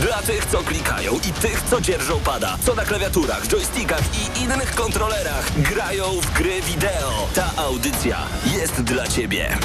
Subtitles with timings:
[0.00, 4.74] Dla tych, co klikają i tych, co dzierżą pada, co na klawiaturach, joystickach i innych
[4.74, 7.28] kontrolerach grają w gry wideo.
[7.34, 8.18] Ta audycja
[8.58, 9.58] jest dla Ciebie.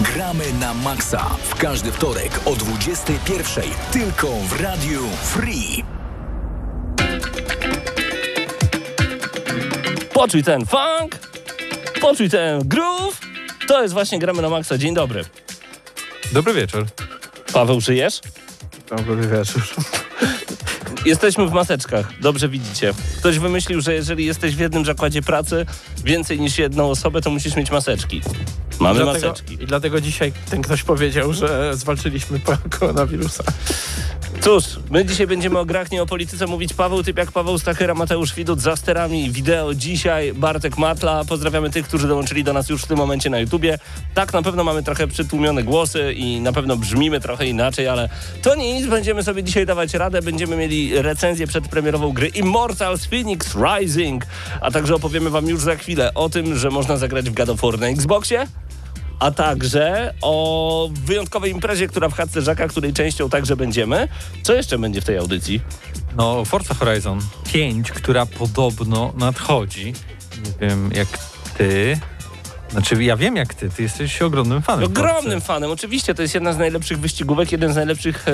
[0.00, 5.84] Gramy na maksa w każdy wtorek o 21.00 tylko w Radiu Free.
[10.12, 11.18] Poczuj ten funk,
[12.00, 13.20] poczuj ten groove.
[13.68, 14.78] To jest właśnie Gramy na Maxa.
[14.78, 15.24] Dzień dobry.
[16.32, 16.86] Dobry wieczór.
[17.52, 18.20] Paweł, żyjesz?
[18.96, 19.62] Dobry wieczór.
[21.04, 22.94] Jesteśmy w maseczkach, dobrze widzicie.
[23.18, 25.66] Ktoś wymyślił, że jeżeli jesteś w jednym zakładzie pracy
[26.04, 28.20] więcej niż jedną osobę, to musisz mieć maseczki.
[28.80, 29.54] Mamy Dlatego, maseczki.
[29.54, 33.44] I dlatego dzisiaj ten ktoś powiedział, że zwalczyliśmy koronawirusa.
[34.40, 36.74] Cóż, my dzisiaj będziemy o grach, nie o polityce mówić.
[36.74, 40.34] Paweł Typiak, Paweł Stachyra, Mateusz Widut za sterami wideo dzisiaj.
[40.34, 41.24] Bartek Matla.
[41.24, 43.78] Pozdrawiamy tych, którzy dołączyli do nas już w tym momencie na YouTubie.
[44.14, 48.08] Tak, na pewno mamy trochę przytłumione głosy i na pewno brzmimy trochę inaczej, ale
[48.42, 48.86] to nic.
[48.86, 50.22] Będziemy sobie dzisiaj dawać radę.
[50.22, 54.26] Będziemy mieli recenzję przedpremierową gry Immortals Phoenix Rising,
[54.60, 57.60] a także opowiemy wam już za chwilę o tym, że można zagrać w God of
[57.60, 58.46] War na Xboxie
[59.18, 64.08] a także o wyjątkowej imprezie, która w Chatce Żaka, której częścią także będziemy.
[64.42, 65.60] Co jeszcze będzie w tej audycji?
[66.16, 67.20] No, Forza Horizon
[67.52, 69.92] 5, która podobno nadchodzi.
[70.44, 71.08] Nie wiem jak
[71.58, 72.00] ty.
[72.70, 74.84] Znaczy, ja wiem jak ty, ty jesteś ogromnym fanem.
[74.84, 75.46] Ogromnym Forcy.
[75.46, 76.14] fanem, oczywiście.
[76.14, 78.32] To jest jedna z najlepszych wyścigówek, jeden z najlepszych e,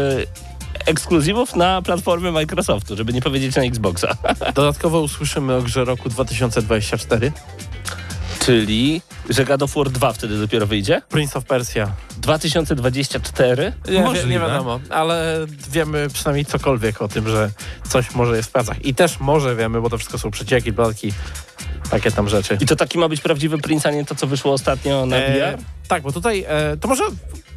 [0.86, 4.16] ekskluzywów na platformie Microsoftu, żeby nie powiedzieć na Xboxa.
[4.54, 7.32] Dodatkowo usłyszymy o grze roku 2024.
[8.45, 11.03] Czyli, że God of War 2 wtedy dopiero wyjdzie?
[11.09, 11.92] Prince of Persia.
[12.17, 13.73] 2024?
[13.89, 14.28] Nie, nie, Możliwe.
[14.28, 17.50] nie wiadomo, ale wiemy przynajmniej cokolwiek o tym, że
[17.88, 18.84] coś może jest w pracach.
[18.84, 21.12] I też może wiemy, bo to wszystko są przecieki, plotki,
[21.91, 22.59] takie tam rzeczy.
[22.60, 25.54] I to taki ma być prawdziwy Prince, a nie to, co wyszło ostatnio na E,
[25.56, 25.59] VR?
[25.89, 27.05] Tak, bo tutaj, e, to może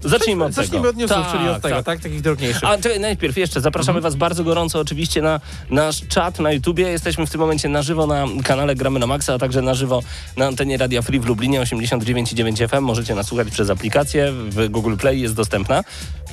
[0.03, 0.89] Zacznijmy od zacznijmy tego.
[0.89, 1.85] od newsów, Tak, czyli od tego, tak.
[1.85, 2.63] tak, takich drobniejszych.
[2.63, 5.39] A czekaj, najpierw jeszcze zapraszamy Was bardzo gorąco oczywiście na
[5.69, 6.87] nasz czat na YouTubie.
[6.89, 10.03] Jesteśmy w tym momencie na żywo na kanale Gramy na Maxa, a także na żywo
[10.37, 12.81] na antenie Radia Free w Lublinie 89,9 FM.
[12.83, 15.83] Możecie nas słuchać przez aplikację, w Google Play jest dostępna.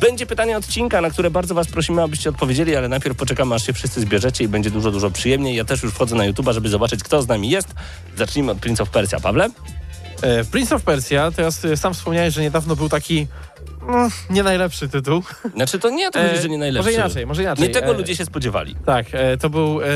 [0.00, 3.72] Będzie pytanie odcinka, na które bardzo Was prosimy, abyście odpowiedzieli, ale najpierw poczekamy, aż się
[3.72, 5.56] wszyscy zbierzecie i będzie dużo, dużo przyjemniej.
[5.56, 7.68] Ja też już wchodzę na YouTuba, żeby zobaczyć, kto z nami jest.
[8.16, 9.20] Zacznijmy od Prince of Persia.
[9.20, 9.48] Pawle?
[10.24, 13.26] E, Prince of Persia, teraz e, sam wspomniałeś, że niedawno był taki
[13.88, 15.22] mm, nie najlepszy tytuł.
[15.54, 16.90] Znaczy to nie to chodzi, E, że nie najlepszy.
[16.90, 17.68] Może inaczej, może inaczej.
[17.68, 18.76] Nie tego E, ludzie się spodziewali.
[18.86, 19.86] Tak, e, to był e,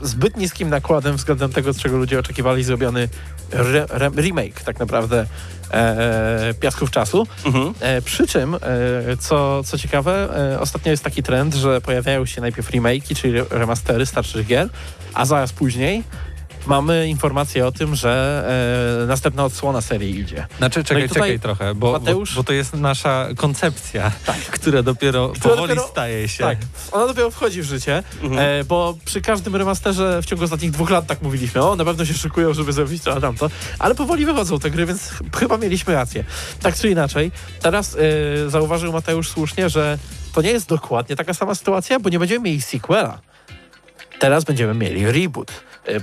[0.00, 3.08] zbyt niskim nakładem względem tego, czego ludzie oczekiwali, zrobiony
[3.52, 5.26] re, re, remake tak naprawdę
[5.70, 5.74] e,
[6.48, 7.26] e, Piasków Czasu.
[7.44, 7.74] Mhm.
[7.80, 8.58] E, przy czym, e,
[9.20, 14.06] co, co ciekawe, e, ostatnio jest taki trend, że pojawiają się najpierw remake'i, czyli remastery
[14.06, 14.68] starszych gier,
[15.14, 16.04] a zaraz później
[16.66, 18.44] mamy informację o tym, że
[19.02, 20.46] e, następna odsłona serii idzie.
[20.58, 24.12] Znaczy, czekaj, No i tutaj czekaj trochę, bo, bo, Mateusz- bo to jest nasza koncepcja,
[24.56, 26.44] która dopiero Która powoli dopiero- staje się.
[26.44, 26.58] Tak,
[26.92, 28.60] ona dopiero wchodzi w życie, Mhm.
[28.60, 32.04] e, bo przy każdym remasterze w ciągu ostatnich dwóch lat tak mówiliśmy, o, na pewno
[32.04, 35.56] się szykują, żeby zrobić to, a tamto, ale powoli wychodzą te gry, więc ch- chyba
[35.56, 36.24] mieliśmy rację.
[36.62, 37.32] Tak czy inaczej,
[37.62, 37.96] teraz
[38.46, 39.98] e, zauważył Mateusz słusznie, że
[40.32, 43.18] to nie jest dokładnie taka sama sytuacja, bo nie będziemy mieli sequela.
[44.18, 45.52] Teraz będziemy mieli reboot,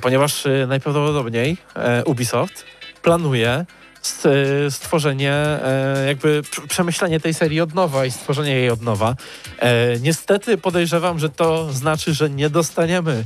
[0.01, 2.63] ponieważ e, najprawdopodobniej e, Ubisoft
[3.03, 3.65] planuje
[4.01, 4.25] st-
[4.67, 9.15] e, stworzenie, e, jakby pr- przemyślenie tej serii od nowa i stworzenie jej od nowa.
[9.59, 13.23] E, niestety podejrzewam, że to znaczy, że nie dostaniemy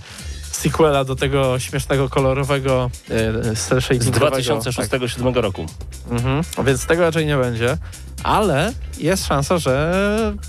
[0.51, 4.35] sequela do tego śmiesznego, kolorowego e, Z shadingowego.
[4.38, 5.66] 2006-2007 roku.
[6.09, 6.12] Tak.
[6.19, 6.44] Mhm.
[6.66, 7.78] Więc tego raczej nie będzie.
[8.23, 9.94] Ale jest szansa, że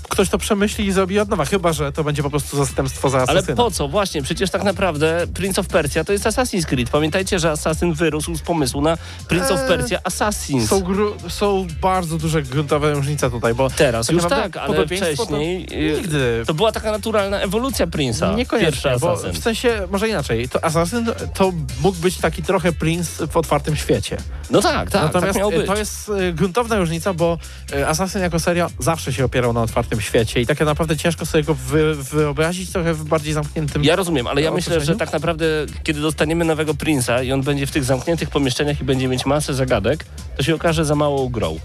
[0.09, 1.45] ktoś to przemyśli i zrobi od nowa.
[1.45, 3.55] Chyba, że to będzie po prostu zastępstwo za Ale asesyna.
[3.55, 3.87] po co?
[3.87, 6.89] Właśnie, przecież tak naprawdę Prince of Persia to jest Assassin's Creed.
[6.89, 8.97] Pamiętajcie, że Assassin wyrósł z pomysłu na
[9.27, 10.69] Prince of Eee, Persia Assassins.
[10.69, 10.83] Są,
[11.29, 15.67] są bardzo duże gruntowe różnice tutaj, bo Teraz tak już tak, ale podobieństwo to wcześniej
[15.91, 18.35] y, nigdy to była taka naturalna ewolucja Prince'a.
[18.35, 21.51] Niekoniecznie, bo w sensie, może inaczej, to Assassin to
[21.81, 24.17] mógł być taki trochę Prince w otwartym świecie.
[24.49, 25.67] No tak, tak, Natomiast tak e, być.
[25.67, 27.37] to jest e, gruntowna różnica, bo
[27.73, 31.43] e, Assassin jako seria zawsze się opierał na otwartym świecie i tak naprawdę ciężko sobie
[31.43, 33.83] go wy, wyobrazić trochę w bardziej zamkniętym...
[33.83, 35.45] Ja rozumiem, ale ja myślę, że tak naprawdę,
[35.83, 39.53] kiedy dostaniemy nowego Prince'a i on będzie w tych zamkniętych pomieszczeniach i będzie mieć masę
[39.53, 40.05] zagadek,
[40.37, 41.59] to się okaże za mało grą.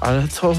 [0.00, 0.54] Ale to...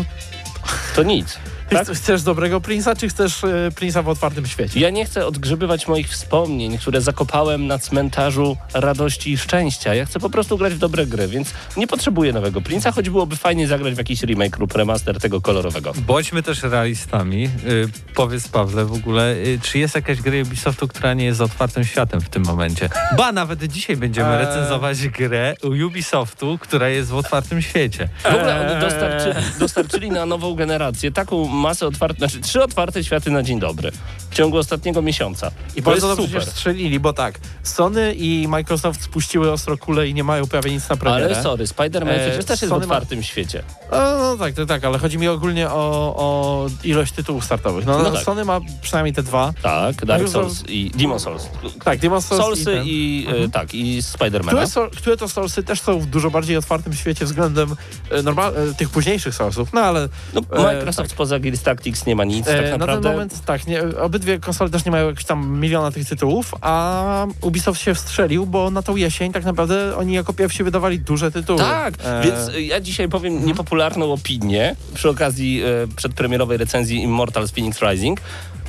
[0.95, 1.37] To nic.
[1.71, 1.87] Tak?
[1.87, 4.79] Chcesz dobrego Prince'a, czy chcesz e, Prince'a w otwartym świecie?
[4.79, 9.95] Ja nie chcę odgrzebywać moich wspomnień, które zakopałem na cmentarzu radości i szczęścia.
[9.95, 13.35] Ja chcę po prostu grać w dobre gry, więc nie potrzebuję nowego Prince'a, choć byłoby
[13.35, 15.93] fajnie zagrać w jakiś remake lub remaster tego kolorowego.
[16.07, 17.45] Bądźmy też realistami.
[17.45, 21.83] Y, powiedz Pawle w ogóle, y, czy jest jakaś gra Ubisoftu, która nie jest otwartym
[21.83, 22.89] światem w tym momencie?
[23.17, 24.45] Ba, nawet dzisiaj będziemy Eee.
[24.45, 25.55] recenzować grę
[25.87, 28.09] Ubisoftu, która jest w otwartym świecie.
[28.23, 28.81] W ogóle oni Eee.
[28.81, 33.91] dostarczyli, dostarczyli na nową generację taką masę otwartych, znaczy trzy otwarte światy na dzień dobry
[34.29, 35.51] w ciągu ostatniego miesiąca.
[35.75, 36.43] I to bardzo dobrze super.
[36.43, 40.89] się strzelili, bo tak, Sony i Microsoft spuściły ostro kulę i nie mają prawie nic
[40.89, 41.25] na premierę.
[41.25, 43.63] Ale sorry, Spider-Man Eee, przecież też jest w Sony ma- otwartym świecie.
[43.91, 47.85] No, no tak, to tak, ale chodzi mi ogólnie o, o ilość tytułów startowych.
[47.85, 48.23] No, No tak.
[48.23, 49.53] Sony ma przynajmniej te dwa.
[49.61, 51.47] Tak, Dark Souls i Demon Souls.
[51.83, 52.83] Tak, Demon's Souls Soulsy ten.
[52.85, 54.65] i, e, tak, i Spidermana.
[54.67, 57.75] Które, które to Soulsy też są w dużo bardziej otwartym świecie względem
[58.11, 62.15] e, normal, e, tych późniejszych Soulsów, no ale No, E, Microsoft poza Gears Tactics nie
[62.15, 63.09] ma nic e, tak na ten naprawdę.
[63.11, 67.81] moment tak, nie, obydwie konsole też nie mają jakichś tam miliona tych tytułów, a Ubisoft
[67.81, 71.59] się wstrzelił, bo na tą jesień tak naprawdę oni jako pierwsi wydawali duże tytuły.
[71.59, 77.51] Tak, E, więc e, ja dzisiaj powiem niepopularną opinię przy okazji e, przedpremierowej recenzji Immortals
[77.51, 78.21] Phoenix Rising.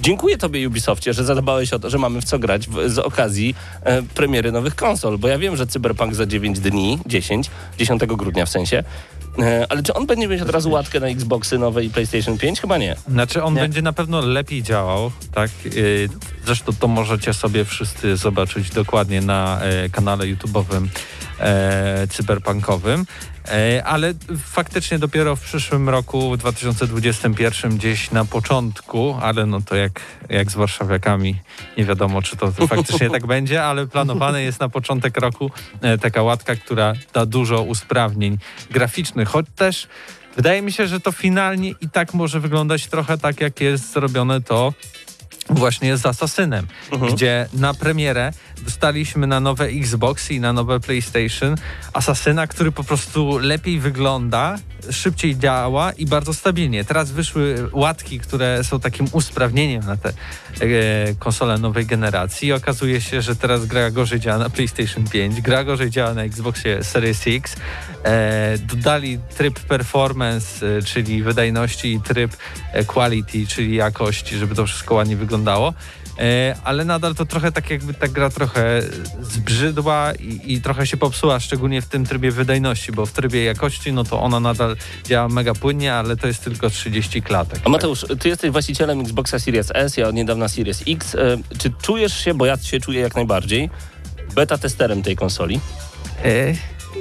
[0.03, 3.55] Dziękuję tobie Ubisoftie, że zadbałeś o to, że mamy w co grać w, z okazji
[3.83, 8.47] e, premiery nowych konsol, bo ja wiem, że Cyberpunk za 9 dni, 10, 10 grudnia
[8.47, 8.85] w sensie, e,
[9.69, 12.61] ale czy on będzie mieć od razu łatkę na Xboxy nowe i PlayStation 5?
[12.61, 12.97] Chyba nie.
[13.09, 13.61] Znaczy on Nie.
[13.61, 15.51] będzie na pewno lepiej działał, tak?
[15.67, 16.09] Y,
[16.47, 20.87] Zresztą to możecie sobie wszyscy zobaczyć dokładnie na e, kanale YouTube'owym
[21.43, 23.07] e, cyberpunkowym.
[23.49, 29.77] E, ale faktycznie dopiero w przyszłym roku, w 2021 gdzieś na początku, ale no to
[29.77, 31.41] jak, jak z warszawiakami,
[31.79, 35.51] nie wiadomo czy to, faktycznie tak będzie, ale planowane jest na początek roku
[35.81, 38.39] e, taka łatka, która da dużo usprawnień
[38.71, 39.89] graficznych, choć też
[40.37, 44.41] wydaje mi się, że to finalnie i tak może wyglądać trochę tak, jak jest zrobione
[44.41, 44.73] to
[45.51, 46.67] właśnie z Assassinem,
[47.13, 48.33] gdzie na premierę
[48.65, 51.57] dostaliśmy na nowe Xboxy i na nowe PlayStation
[51.93, 54.59] Assassina, który po prostu lepiej wygląda,
[54.91, 56.85] szybciej działa i bardzo stabilnie.
[56.85, 60.15] Teraz wyszły łatki, które są takim usprawnieniem na te e,
[61.19, 65.65] konsole nowej generacji i okazuje się, że teraz gra gorzej działa na PlayStation 5, gra
[65.65, 67.57] gorzej działa na Xboxie Series X.
[68.05, 72.37] E, dodali tryb performance, e, czyli wydajności i tryb
[72.73, 75.32] e, quality, czyli jakości, żeby to wszystko ładnie wyglądało.
[76.19, 78.83] E, ale nadal to trochę tak jakby ta gra trochę
[79.23, 83.93] zbrzydła i, i trochę się popsuła, szczególnie w tym trybie wydajności, bo w trybie jakości
[83.93, 87.61] no to ona nadal działa mega płynnie, ale to jest tylko 30 klatek.
[87.65, 91.15] A Mateusz, ty jesteś właścicielem Xboxa Series S, ja od niedawna Series X.
[91.15, 91.19] E,
[91.59, 93.71] Czy czujesz się, bo ja się czuję jak najbardziej,
[94.35, 95.61] beta testerem tej konsoli?
[96.25, 96.55] E,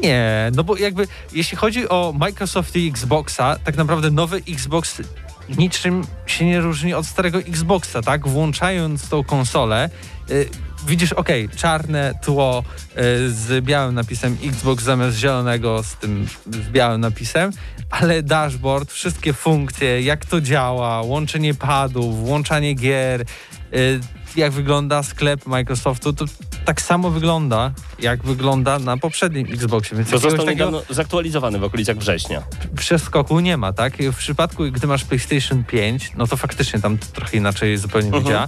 [0.03, 5.01] nie, no bo jakby jeśli chodzi o Microsoft i Xboxa, tak naprawdę nowy Xbox
[5.57, 8.27] niczym się nie różni od starego Xboxa, tak?
[8.27, 9.89] Włączając tą konsolę,
[10.30, 10.33] e,
[10.88, 12.63] widzisz, okej, czarne tło
[12.95, 17.51] e, z białym napisem Xbox zamiast zielonego z tym z białym napisem,
[17.89, 23.25] ale dashboard, wszystkie funkcje, jak to działa, łączenie padów, włączanie gier, e,
[24.35, 26.25] jak wygląda sklep Microsoftu, to
[26.65, 29.97] tak samo wygląda, jak wygląda na poprzednim Xboxie.
[29.97, 32.43] Więc Bo został takiego zaktualizowany w okolicach września.
[32.75, 33.93] przeskoku nie ma, tak?
[33.97, 38.25] W przypadku, gdy masz PlayStation 5, no to faktycznie tam to trochę inaczej zupełnie Mhm.
[38.25, 38.47] działa.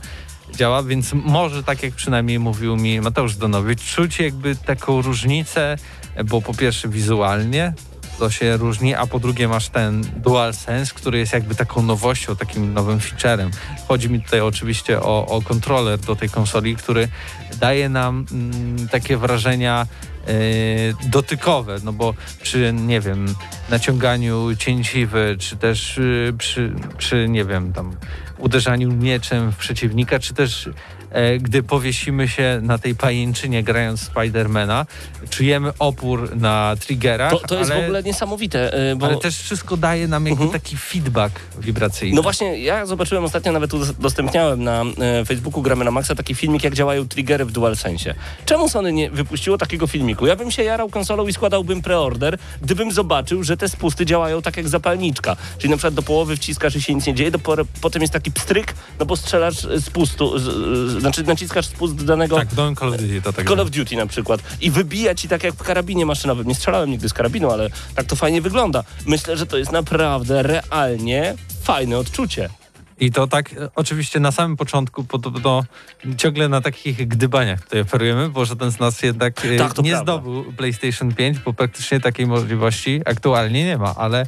[0.55, 5.75] Działa, więc może tak jak przynajmniej mówił mi Mateusz Donowicz, czuć jakby taką różnicę,
[6.25, 7.73] bo po pierwsze wizualnie
[8.19, 12.73] to się różni, a po drugie masz ten DualSense, który jest jakby taką nowością, takim
[12.73, 13.51] nowym featurem.
[13.87, 17.07] Chodzi mi tutaj oczywiście o, o kontroler do tej konsoli, który
[17.59, 19.87] daje nam mm, takie wrażenia
[20.27, 23.35] e, dotykowe, no bo przy, nie wiem,
[23.69, 27.95] naciąganiu cięciwy, czy też y, przy, przy, nie wiem, tam
[28.37, 30.69] uderzaniu mieczem w przeciwnika, czy też
[31.41, 34.85] gdy powiesimy się na tej pajęczynie grając Spidermana,
[35.29, 39.05] czujemy opór na triggerach, To, to jest ale, w ogóle niesamowite, e, bo...
[39.05, 40.61] ale też wszystko daje nam jakby Mhm.
[40.61, 42.15] taki feedback wibracyjny.
[42.15, 46.63] No właśnie, ja zobaczyłem ostatnio, nawet udostępniałem na e, Facebooku Gramy na Maxa taki filmik,
[46.63, 48.15] jak działają triggery w DualSense.
[48.45, 50.27] Czemu Sony nie wypuściło takiego filmiku?
[50.27, 54.57] Ja bym się jarał konsolą i składałbym preorder, gdybym zobaczył, że te spusty działają tak
[54.57, 55.35] jak zapalniczka.
[55.57, 57.39] Czyli na przykład do połowy wciskasz i się nic nie dzieje, do,
[57.81, 62.35] potem jest taki pstryk, no bo strzelasz z pustu, z, z, znaczy naciskasz spust danego
[62.35, 65.27] tak, nowym Call of Duty to tak Call of Duty na przykład i wybija ci
[65.27, 66.47] tak jak w karabinie maszynowym.
[66.47, 68.83] Nie strzelałem nigdy z karabinu, ale tak to fajnie wygląda.
[69.05, 72.49] Myślę, że to jest naprawdę realnie fajne odczucie.
[72.99, 75.63] I to tak e, oczywiście na samym początku, po to, to
[76.17, 80.13] ciągle na takich gdybaniach tutaj operujemy, bo żaden z nas jednak e, Tak, nie prawda.
[80.13, 84.25] zdobył PlayStation 5, bo praktycznie takiej możliwości aktualnie nie ma, ale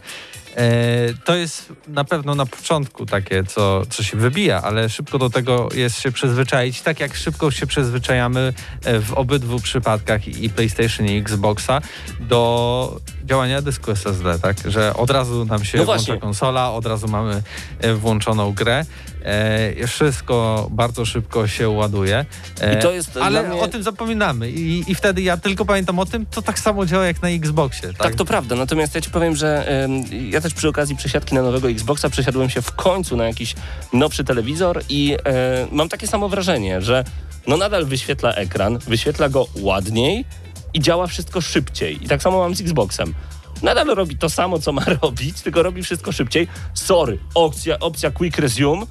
[1.25, 5.69] to jest na pewno na początku takie, co, co się wybija, ale szybko do tego
[5.75, 11.17] jest się przyzwyczaić, tak jak szybko się przyzwyczajamy e, w obydwu przypadkach i PlayStation i
[11.17, 11.81] Xboxa
[12.19, 14.57] do działania dysku SSD, tak?
[14.65, 16.17] Że od razu nam się No włącza właśnie.
[16.21, 17.43] konsola, od razu mamy
[17.79, 18.85] e, włączoną grę.
[19.23, 22.25] E, wszystko bardzo szybko się ładuje.
[22.61, 25.99] E, I to jest ale mnie- o tym zapominamy I, i wtedy ja tylko pamiętam
[25.99, 27.87] o tym, to tak samo działa jak na Xboxie.
[27.87, 28.55] Tak, Tak, to prawda.
[28.55, 29.67] Natomiast ja ci powiem, że
[30.29, 33.55] ja też przy okazji przesiadki na nowego Xboxa przesiadłem się w końcu na jakiś
[33.93, 37.03] nowszy telewizor i e, mam takie samo wrażenie, że
[37.47, 40.25] no nadal wyświetla ekran, wyświetla go ładniej
[40.75, 42.03] i działa wszystko szybciej.
[42.03, 43.13] I tak samo mam z Xboxem.
[43.63, 46.47] Nadal robi to samo, co ma robić, tylko robi wszystko szybciej.
[46.73, 48.85] Sorry, opcja, opcja Quick Resume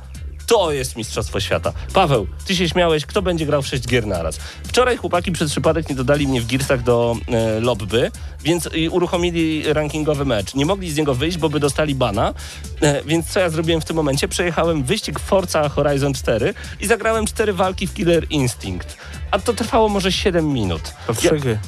[0.46, 1.72] to jest Mistrzostwo Świata.
[1.92, 4.38] Paweł, ty się śmiałeś, kto będzie grał w 6 gier naraz.
[4.68, 8.10] Wczoraj chłopaki przez przypadek nie dodali mnie w Gearsach do e, lobby,
[8.42, 10.54] więc uruchomili rankingowy mecz.
[10.54, 12.34] Nie mogli z niego wyjść, bo by dostali bana,
[12.80, 14.28] e, więc co ja zrobiłem w tym momencie?
[14.28, 18.96] Przejechałem wyścig Forza Horizon 4 i zagrałem 4 walki w Killer Instinct.
[19.30, 20.94] A to trwało może 7 minut.
[21.06, 21.58] To trzy gry.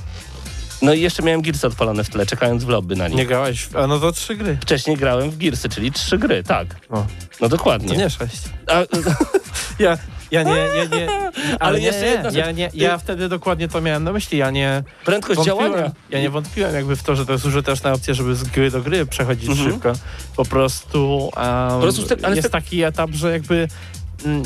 [0.83, 3.17] No i jeszcze miałem Gearsy odpalone w tle, czekając w lobby na nich.
[3.17, 4.59] Nie grałeś, w- a no to trzy gry.
[4.63, 6.67] Wcześniej grałem w Gearsy, czyli 3 gry, tak.
[6.91, 7.07] No,
[7.41, 7.89] No dokładnie.
[7.89, 8.43] to nie sześć.
[8.67, 8.75] A,
[9.79, 9.99] Ja,
[10.31, 11.09] ja nie, ja nie.
[11.61, 12.47] Ale, jeszcze nie, jedna nie, rzecz.
[12.47, 14.39] ja, nie, ja wtedy dokładnie to miałem na myśli.
[14.39, 15.91] Ja nie prędkość działania.
[16.11, 18.83] ja nie wątpiłem jakby w to, że to jest użyteczna opcja, żeby z gry do
[18.83, 19.71] gry przechodzić Mhm.
[19.73, 19.93] szybko.
[20.37, 23.69] Po prostu, um, prostu z te- ale jest te- taki etap, że jakby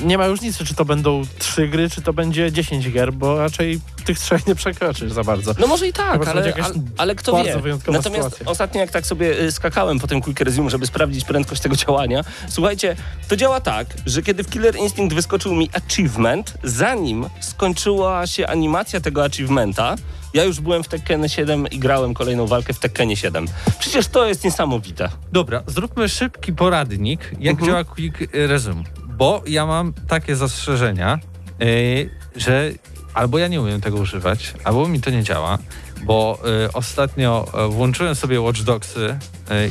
[0.05, 3.81] nie ma różnicy, czy to będą trzy gry, czy to będzie 10 gier, bo raczej
[4.05, 5.55] tych trzech nie przekroczysz za bardzo.
[5.59, 7.61] No może i tak, ale, ale, ale kto bardzo wie.
[7.61, 8.47] wyjątkowa Natomiast sytuacja.
[8.53, 12.25] ostatnio jak tak sobie y, skakałem po tym Quick Resume, żeby sprawdzić prędkość tego działania,
[12.49, 12.97] słuchajcie,
[13.29, 19.01] to działa tak, że kiedy w Killer Instinct wyskoczył mi achievement, zanim skończyła się animacja
[19.01, 19.95] tego achievementa,
[20.35, 23.47] ja już byłem w Tekken 7 i grałem kolejną walkę w Tekkenie 7.
[23.79, 25.09] Przecież to jest niesamowite.
[25.33, 27.67] Dobra, zróbmy szybki poradnik, jak Mhm.
[27.71, 28.83] działa Quick Resume.
[29.21, 31.19] Bo ja mam takie zastrzeżenia,
[31.59, 32.71] yy, że
[33.15, 35.59] albo ja nie umiem tego używać, albo mi to nie działa,
[36.05, 39.19] bo yy, ostatnio yy, włączyłem sobie Watch Dogsy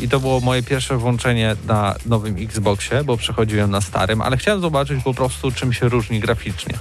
[0.04, 4.62] i to było moje pierwsze włączenie na nowym Xboxie, bo przechodziłem na starym, ale chciałem
[4.62, 6.74] zobaczyć po prostu, czym się różni graficznie.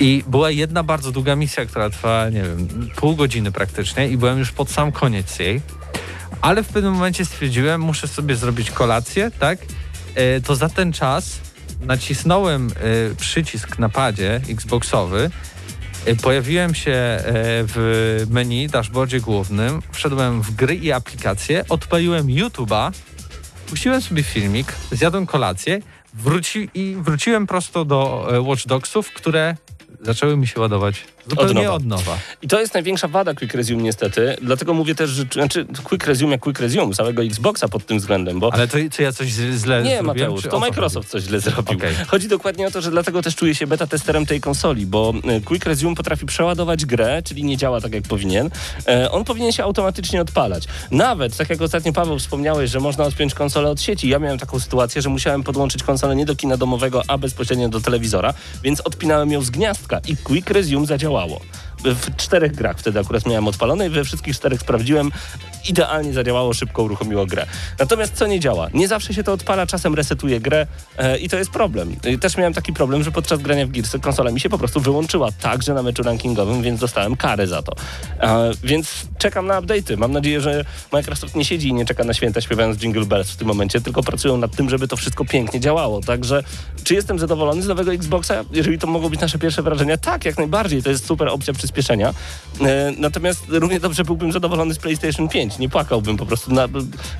[0.00, 4.38] I była jedna bardzo długa misja, która trwała, nie wiem, pół godziny praktycznie i byłem
[4.38, 5.60] już pod sam koniec jej.
[6.40, 9.58] Ale w pewnym momencie stwierdziłem, muszę sobie zrobić kolację, tak?
[10.14, 15.30] E, to za ten czas nacisnąłem e, przycisk na padzie Xboxowy,
[16.06, 17.22] e, pojawiłem się e,
[17.66, 22.92] w menu, dashboardzie głównym, wszedłem w gry i aplikacje, odpaliłem YouTube'a,
[23.66, 25.80] puściłem sobie filmik, zjadłem kolację.
[26.14, 29.56] Wróci, i wróciłem prosto do e, Watch Dogsów, które
[30.00, 31.74] zaczęły mi się ładować zupełnie nowa.
[31.74, 32.18] od nowa.
[32.42, 36.32] I to jest największa wada Quick Resume niestety, dlatego mówię też, że znaczy Quick Resume
[36.32, 39.52] jak Quick Resume, całego Xboxa pod tym względem, bo Ale to, czy ja coś źle
[39.58, 40.30] źle Nie, zrobiłem?
[40.30, 41.78] Mateusz, to Microsoft coś źle zrobił.
[41.78, 41.94] Okej.
[42.06, 45.40] Chodzi dokładnie o to, że dlatego też czuję się beta testerem tej konsoli, bo e,
[45.40, 48.50] Quick Resume potrafi przeładować grę, czyli nie działa tak jak powinien.
[48.88, 50.64] E, On powinien się automatycznie odpalać.
[50.90, 54.08] Nawet, tak jak ostatnio Paweł wspomniałeś, że można odpiąć konsolę od sieci.
[54.08, 57.80] Ja miałem taką sytuację, że musiałem podłączyć konsolę nie do kina domowego, a bezpośrednio do
[57.80, 61.40] telewizora, więc odpinałem ją z gniazdka i Quick Resume zadziałało.
[61.84, 65.10] W czterech grach wtedy akurat miałem odpalone i we wszystkich czterech sprawdziłem.
[65.68, 67.46] Idealnie zadziałało, szybko uruchomiło grę.
[67.78, 68.68] Natomiast co nie działa?
[68.74, 70.66] Nie zawsze się to odpala, czasem resetuje grę
[70.98, 71.96] e, i to jest problem.
[72.20, 75.32] Też miałem taki problem, że podczas grania w Gearsy konsola mi się po prostu wyłączyła
[75.32, 77.72] także na meczu rankingowym, więc dostałem karę za to.
[78.20, 79.98] E, więc czekam na update'y.
[79.98, 83.36] Mam nadzieję, że Microsoft nie siedzi i nie czeka na święta śpiewając Jingle Bells w
[83.36, 86.00] tym momencie, tylko pracują nad tym, żeby to wszystko pięknie działało.
[86.00, 86.42] Także
[86.84, 88.44] czy jestem zadowolony z nowego Xboxa?
[88.52, 90.82] Jeżeli to mogą być nasze pierwsze wrażenia, tak, jak najbardziej.
[90.82, 92.14] To jest super opcja przyspieszenia.
[92.60, 95.53] E, natomiast równie dobrze byłbym zadowolony z PlayStation 5.
[95.58, 96.68] Nie płakałbym po prostu na,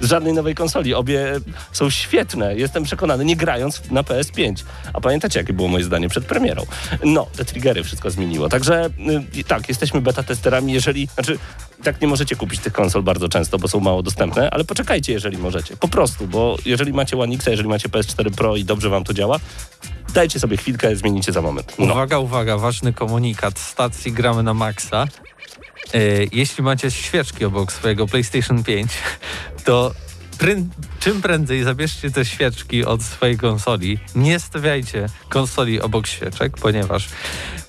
[0.01, 0.95] z żadnej nowej konsoli.
[0.95, 1.41] Obie
[1.73, 2.57] są świetne.
[2.57, 4.65] Jestem przekonany, nie grając na PS5.
[4.93, 6.67] A pamiętacie, jakie było moje zdanie przed premierą?
[7.05, 8.49] No, te triggery wszystko zmieniło.
[8.49, 8.91] Także
[9.37, 10.73] y, tak, jesteśmy beta testerami.
[10.73, 11.39] Jeżeli, znaczy,
[11.83, 15.39] tak nie możecie kupić tych konsol bardzo często, bo są mało dostępne, ale poczekajcie, jeżeli
[15.39, 15.77] możecie.
[15.77, 19.15] Po prostu, bo jeżeli macie One X, jeżeli macie PS4 Pro i dobrze wam to
[19.15, 19.39] działa,
[20.15, 21.75] dajcie sobie chwilkę, zmienicie za moment.
[21.79, 21.85] No.
[21.85, 23.59] Uwaga, uwaga, ważny komunikat.
[23.59, 25.07] Stacji gramy na maksa.
[25.95, 25.99] E,
[26.33, 28.93] jeśli macie świeczki obok swojego PlayStation 5,
[29.65, 29.95] to
[30.39, 30.69] pryn-
[31.01, 33.99] czym prędzej zabierzcie te świeczki od swojej konsoli.
[34.15, 37.09] Nie stawiajcie konsoli obok świeczek, ponieważ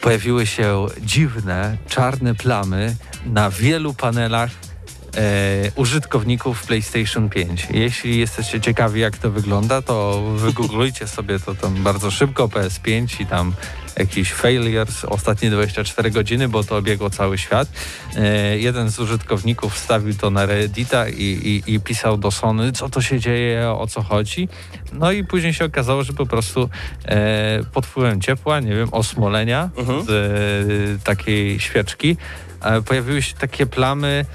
[0.01, 4.51] pojawiły się dziwne, czarne plamy na wielu panelach
[5.75, 7.67] użytkowników PlayStation 5.
[7.71, 13.25] Jeśli jesteście ciekawi, jak to wygląda, to wygooglujcie sobie to tam bardzo szybko PS5 i
[13.25, 13.53] tam
[13.99, 17.67] jakiś failures, ostatnie 24 godziny, bo to obiegło cały świat.
[18.15, 22.89] E, jeden z użytkowników wstawił to na Reddita i, i, i pisał do Sony, co
[22.89, 24.49] to się dzieje, o co chodzi.
[24.93, 26.69] No i później się okazało, że po prostu
[27.05, 30.03] e, pod wpływem ciepła, nie wiem, osmolenia Mhm.
[30.05, 32.17] z e, takiej świeczki
[32.61, 34.25] e, pojawiły się takie plamy,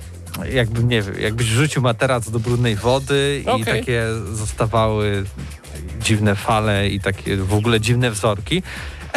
[0.53, 3.65] jakby, nie wiem, jakbyś wrzucił materac do brudnej wody i Okej.
[3.65, 5.25] takie zostawały
[6.01, 8.63] dziwne fale i takie w ogóle dziwne wzorki.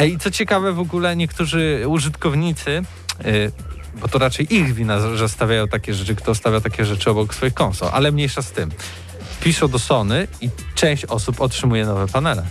[0.08, 2.82] I co ciekawe, w ogóle niektórzy użytkownicy,
[3.26, 3.52] y,
[4.02, 7.54] bo to raczej ich wina, że stawiają takie rzeczy, kto stawia takie rzeczy obok swoich
[7.54, 8.72] konsol, ale mniejsza z tym.
[9.44, 12.46] Piszą do Sony i część osób otrzymuje nowe panele.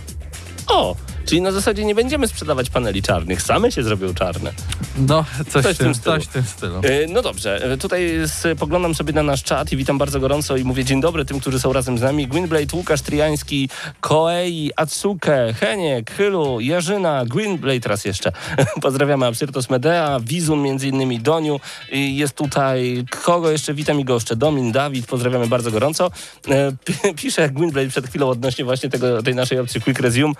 [0.67, 4.53] O, czyli na zasadzie nie będziemy sprzedawać paneli czarnych, same się zrobią czarne.
[4.97, 6.15] No, coś, Coś w tym stylu.
[6.15, 6.75] coś w tym stylu.
[6.83, 8.11] E, No dobrze, e, tutaj
[8.55, 11.59] spoglądam sobie na nasz czat i witam bardzo gorąco i mówię dzień dobry tym, którzy
[11.59, 12.27] są razem z nami.
[12.27, 13.69] Gwynblade, Łukasz Triański,
[14.01, 18.31] Koei, Atsuke, Heniek, Chylu, Jarzyna, Gwynblade raz jeszcze.
[18.81, 21.59] Pozdrawiamy Absyrtos Medea, Wizun między innymi, Doniu.
[21.91, 24.35] I Jest tutaj, kogo jeszcze witam i goszczę?
[24.35, 26.11] Domin, Dawid, pozdrawiamy bardzo gorąco.
[26.49, 26.71] E,
[27.21, 30.33] Pisze Gwynblade przed chwilą odnośnie właśnie tego, tej naszej opcji Quick Resume.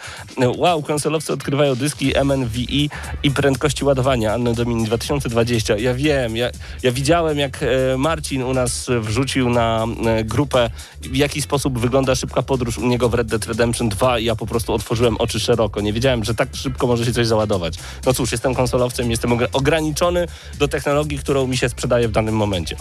[0.74, 2.90] E, Wow, konsolowcy odkrywają dyski MNVI
[3.24, 5.78] i prędkości ładowania Anno Domini 2020.
[5.78, 6.50] Ja wiem, ja,
[6.84, 10.70] ja widziałem jak e, Marcin u nas wrzucił na e, grupę
[11.02, 14.36] w jaki sposób wygląda szybka podróż u niego w Red Dead Redemption 2 i ja
[14.36, 15.82] po prostu otworzyłem oczy szeroko.
[15.82, 17.76] Nie wiedziałem, że tak szybko może się coś załadować.
[18.06, 20.28] No cóż, jestem konsolowcem, jestem ogra- ograniczony
[20.60, 22.76] do technologii, którą mi się sprzedaje w danym momencie.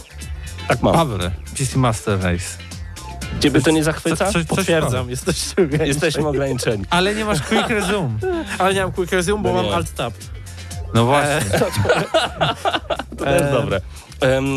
[0.68, 0.94] Tak mam.
[0.94, 1.18] Paweł,
[1.58, 2.71] PC Master Race.
[3.40, 4.26] Ciebie to nie zachwyca?
[4.26, 6.84] Co- coś Potwierdzam, jesteście Jesteśmy ograniczeni.
[6.90, 8.10] Ale nie masz quick resume.
[8.58, 10.14] Ale nie mam quick resume, bo No mam alt tab.
[10.94, 11.40] No właśnie.
[13.18, 13.80] To jest E, dobre.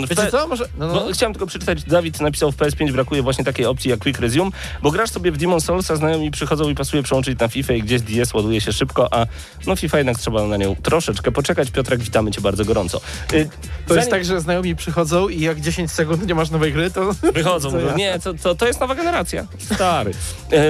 [0.10, 0.48] Wiecie co?
[0.48, 0.66] Może...
[0.78, 0.94] No, no.
[0.94, 4.52] Bo chciałem tylko przeczytać, Dawid napisał w PS5 brakuje właśnie takiej opcji jak Quick Resume,
[4.84, 8.02] bo grasz sobie w Demon Soulsa, znajomi przychodzą i pasuje przełączyć na FIFA i gdzieś
[8.02, 9.26] DS ładuje się szybko, a
[9.68, 11.72] no FIFA jednak trzeba na nią troszeczkę poczekać.
[11.72, 12.98] Piotrek, witamy cię bardzo gorąco.
[12.98, 13.50] Y, To jest
[13.88, 17.14] zanim- tak, że znajomi przychodzą i jak 10 sekund nie masz nowej gry, to...
[17.34, 17.96] Wychodzą, mówią, ja?
[17.96, 19.46] nie, to, to, to jest nowa generacja.
[19.74, 20.12] Stary.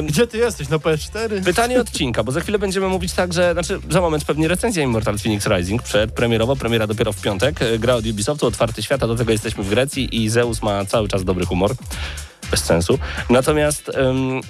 [0.08, 0.70] Gdzie ty jesteś?
[0.70, 1.44] Na PS4?
[1.44, 5.18] Pytanie odcinka, bo za chwilę będziemy mówić tak, że, znaczy za moment pewnie recenzja Immortal
[5.20, 9.32] Phoenix Rising przedpremierowo, premiera dopiero w piątek, gra od Ubisoftu, otwarty świat, a do tego
[9.32, 11.76] jesteśmy w Grecji i Zeus ma cały czas dobry humor,
[12.52, 13.00] bez sensu.
[13.30, 14.42] Natomiast em,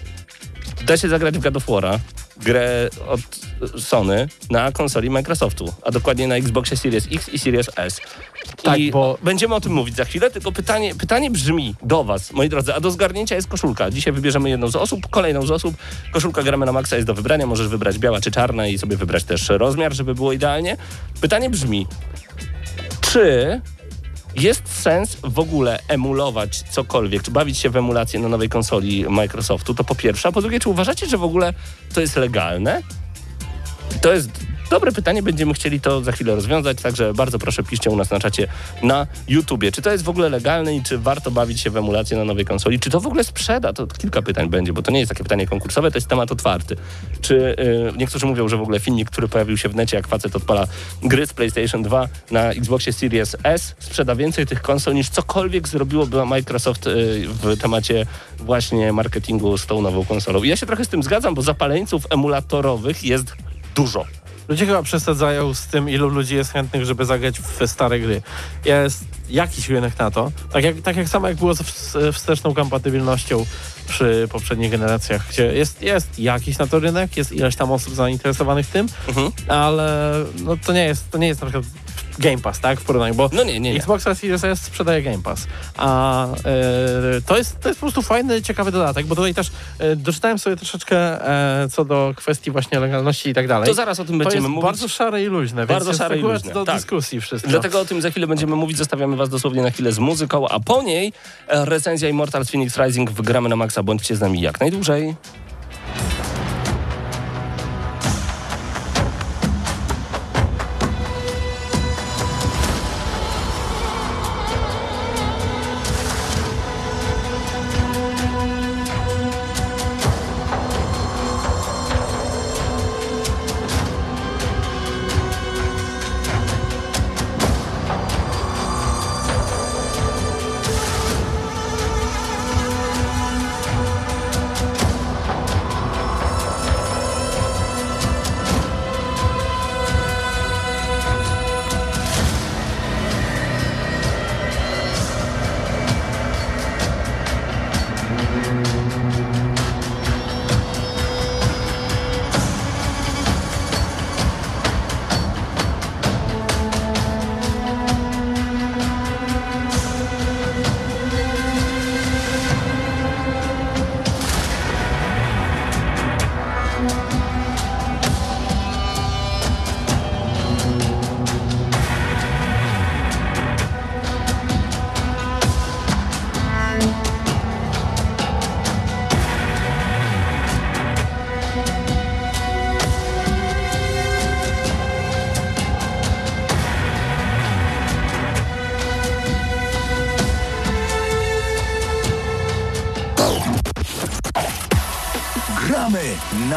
[0.86, 2.00] da się zagrać w God of War'a,
[2.38, 3.22] grę od
[3.82, 8.02] Sony na konsoli Microsoftu, a dokładnie na Xboxie Series X i Series S.
[8.64, 12.32] Tak, I bo- będziemy o tym mówić za chwilę, tylko pytanie, pytanie brzmi do Was,
[12.32, 13.92] moi drodzy, a do zgarnięcia jest koszulka.
[13.92, 15.76] Dzisiaj wybierzemy jedną z osób, kolejną z osób.
[16.12, 19.24] Koszulka gramy na maksa jest do wybrania, możesz wybrać biała czy czarna i sobie wybrać
[19.24, 20.78] też rozmiar, żeby było idealnie.
[21.22, 21.88] Pytanie brzmi,
[23.02, 23.62] czy
[24.36, 29.74] jest sens w ogóle emulować cokolwiek, czy bawić się w emulację na nowej konsoli Microsoftu,
[29.74, 31.54] to po pierwsze, a po drugie, czy uważacie, że w ogóle
[31.94, 32.82] to jest legalne?
[34.02, 34.30] To jest
[34.70, 38.20] dobre pytanie, będziemy chcieli to za chwilę rozwiązać, także bardzo proszę piszcie u nas na
[38.20, 38.48] czacie
[38.84, 39.72] na YouTubie.
[39.72, 42.46] Czy to jest w ogóle legalne i czy warto bawić się w emulację na nowej
[42.46, 42.80] konsoli?
[42.80, 43.74] Czy to w ogóle sprzeda?
[43.74, 46.76] To kilka pytań będzie, bo to nie jest takie pytanie konkursowe, to jest temat otwarty.
[47.22, 50.36] Czy y, niektórzy mówią, że w ogóle filmik, który pojawił się w necie, jak facet
[50.36, 50.68] odpala
[51.04, 56.26] gry z PlayStation 2 na Xboxie Series S, sprzeda więcej tych konsol niż cokolwiek zrobiłoby
[56.26, 58.06] Microsoft y, w temacie
[58.38, 60.44] właśnie marketingu z tą nową konsolą.
[60.44, 63.34] I ja się trochę z tym zgadzam, bo zapaleńców emulatorowych jest
[63.76, 64.06] dużo.
[64.48, 68.22] Ludzie chyba przesadzają z tym, ilu ludzi jest chętnych, żeby zagrać w stare gry.
[68.66, 70.32] Jest jakiś rynek na to.
[70.52, 71.64] Tak jak, tak jak samo jak było z
[72.16, 73.46] wsteczną kompatybilnością
[73.88, 78.68] przy poprzednich generacjach, gdzie jest, jest jakiś na to rynek, jest ileś tam osób zainteresowanych
[78.68, 79.32] tym, Mhm.
[79.48, 81.66] ale no to nie jest, to nie jest na przykład
[82.20, 83.78] Game Pass, tak, w porównaniu, bo No nie, nie, nie.
[83.80, 85.48] Xbox Series S sprzedaje Game Pass,
[85.78, 86.36] a e,
[87.26, 90.56] to, jest, to jest po prostu fajny, ciekawy dodatek, bo tutaj też e, doczytałem sobie
[90.56, 90.98] troszeczkę
[91.64, 93.68] e, co do kwestii właśnie legalności i tak dalej.
[93.68, 94.64] To zaraz o tym To będziemy jest mówić.
[94.66, 96.76] bardzo szare i luźne, Bardzo więc szare i luźne, do tak.
[96.76, 97.50] dyskusji wszystko.
[97.52, 98.78] Dlatego o tym za chwilę będziemy mówić.
[98.78, 101.14] Zostawiamy Was dosłownie na chwilę z muzyką, a po niej
[101.48, 103.84] e, recenzja Immortals Phoenix Rising wygramy na maksa.
[103.84, 105.16] Bądźcie z nami jak najdłużej.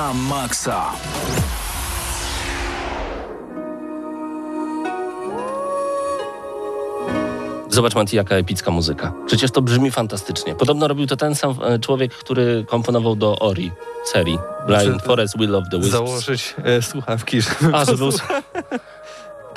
[0.08, 0.96] Na maksa.
[7.70, 9.12] Zobacz, Mati, jaka epicka muzyka.
[9.26, 10.54] Przecież to brzmi fantastycznie.
[10.54, 13.72] Podobno robił to ten sam e, człowiek, który komponował do Ori
[14.04, 15.92] serii Blind Czy- Forest Will of the Wisps.
[15.92, 18.04] Założyć e, słuchawki, żeby A, żeby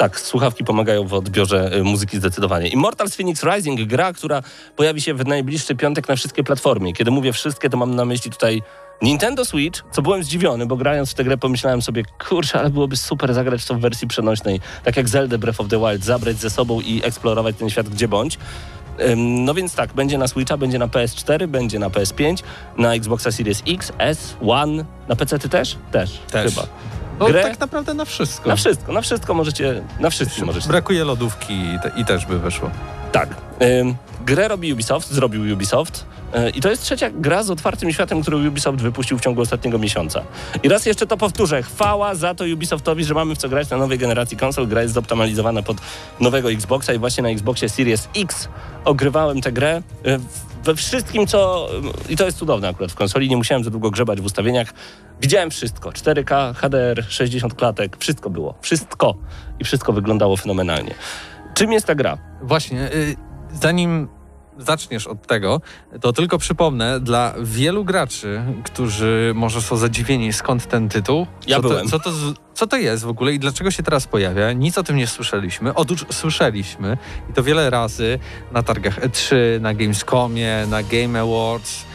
[0.02, 2.68] Tak, słuchawki pomagają w odbiorze y, muzyki zdecydowanie.
[2.68, 4.42] Immortals Phoenix Rising, gra, która
[4.76, 6.94] pojawi się w najbliższy piątek na wszystkie platformy.
[6.94, 8.62] Kiedy mówię wszystkie, to mam na myśli tutaj
[9.02, 12.98] Nintendo Switch, co byłem zdziwiony, bo grając w tę grę pomyślałem sobie, kurczę, ale byłoby
[12.98, 16.50] super zagrać to w wersji przenośnej, tak jak Zelda Breath of the Wild, zabrać ze
[16.50, 18.38] sobą i eksplorować ten świat gdzie bądź.
[19.18, 22.44] No więc tak, będzie na Switcha, będzie na PS4, będzie na PS5,
[22.78, 25.78] na Xboxa Series X, S, One, na PC ty też?
[25.92, 26.50] Też, Też.
[26.50, 26.68] chyba.
[27.22, 27.44] No Grę?
[27.44, 28.50] tak naprawdę na wszystko.
[28.50, 30.68] Na wszystko, na wszystko możecie, na wszystkim możecie.
[30.68, 32.70] Brakuje lodówki i, te, i też by weszło.
[33.12, 33.30] Tak.
[33.62, 36.06] Ym, grę robi Ubisoft, zrobił Ubisoft.
[36.36, 39.78] Y, I to jest trzecia gra z otwartym światem, którą Ubisoft wypuścił w ciągu ostatniego
[39.80, 40.22] miesiąca.
[40.64, 41.64] I raz jeszcze to powtórzę.
[41.64, 44.68] Chwała za to Ubisoftowi, że mamy w co grać na nowej generacji konsol.
[44.68, 45.78] Gra jest zoptymalizowana pod
[46.20, 48.48] nowego Xboxa i właśnie na Xboxie Series X
[48.86, 49.82] ogrywałem tę grę.
[50.04, 51.70] w- We wszystkim, co...
[52.10, 53.30] I to jest cudowne akurat w konsoli.
[53.30, 54.74] Nie musiałem za długo grzebać w ustawieniach.
[55.22, 55.90] Widziałem wszystko.
[55.90, 57.98] 4K, HDR, 60 klatek.
[58.00, 58.56] Wszystko było.
[58.62, 59.16] Wszystko.
[59.60, 60.94] I wszystko wyglądało fenomenalnie.
[61.54, 62.18] Czym jest ta gra?
[62.42, 63.16] Właśnie, y,
[63.54, 64.08] zanim
[64.58, 65.62] zaczniesz od tego,
[66.02, 71.28] to tylko przypomnę dla wielu graczy, którzy może są zadziwieni skąd ten tytuł.
[71.48, 71.90] Ja co byłem.
[71.90, 72.12] To, co, to,
[72.54, 74.54] co to jest w ogóle i dlaczego się teraz pojawia?
[74.54, 75.74] Nic o tym nie słyszeliśmy.
[75.74, 76.98] Otóż słyszeliśmy
[77.30, 78.20] i to wiele razy
[78.52, 81.86] na targach E3, na Gamescomie, na Game Awards,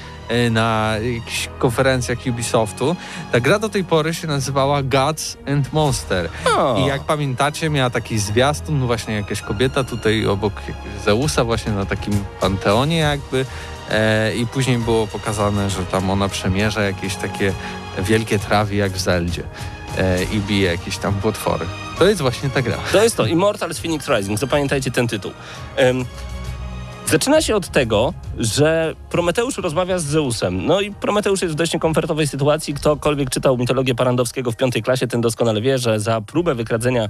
[0.51, 2.97] na jakichś konferencjach Ubisoftu.
[3.33, 6.29] Ta gra do tej pory się nazywała Gods and Monster.
[6.57, 6.79] O.
[6.79, 10.53] I jak pamiętacie, miała taki zwiastun, właśnie jakaś kobieta tutaj obok
[11.05, 13.47] Zeusa, właśnie na takim panteonie jakby.
[13.91, 17.53] E, I później było pokazane, że tam ona przemierza jakieś takie
[17.99, 19.43] wielkie trawy jak w Zeldzie.
[19.99, 21.67] E, I bije jakieś tam potwory.
[21.99, 22.77] To jest właśnie ta gra.
[22.93, 24.39] To jest to, Immortals Phoenix Rising.
[24.39, 25.33] Zapamiętajcie ten tytuł.
[25.77, 26.05] Em,
[27.07, 30.66] zaczyna się od tego, że Prometeusz rozmawia z Zeusem.
[30.66, 32.75] No i Prometeusz jest w dość niekomfortowej sytuacji.
[32.75, 37.09] Ktokolwiek czytał mitologię Parandowskiego w piątej klasie, ten doskonale wie, że za próbę wykradzenia